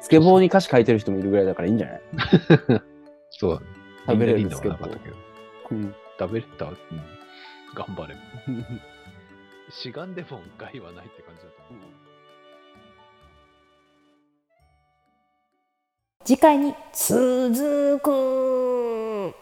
[0.00, 2.00] スケボーに歌詞書いてる人もいるぐらいだからいいんじゃない？
[3.30, 3.66] そうだね。
[4.06, 4.98] 食べれるスケボーリンダはなかった。
[4.98, 5.16] けど。
[5.70, 5.94] うん。
[6.18, 6.74] 食べれた、うん、
[7.74, 8.14] 頑張れ。
[9.76, 11.82] しがんでも害はないって感じだと思う。
[16.24, 19.34] 次回に続く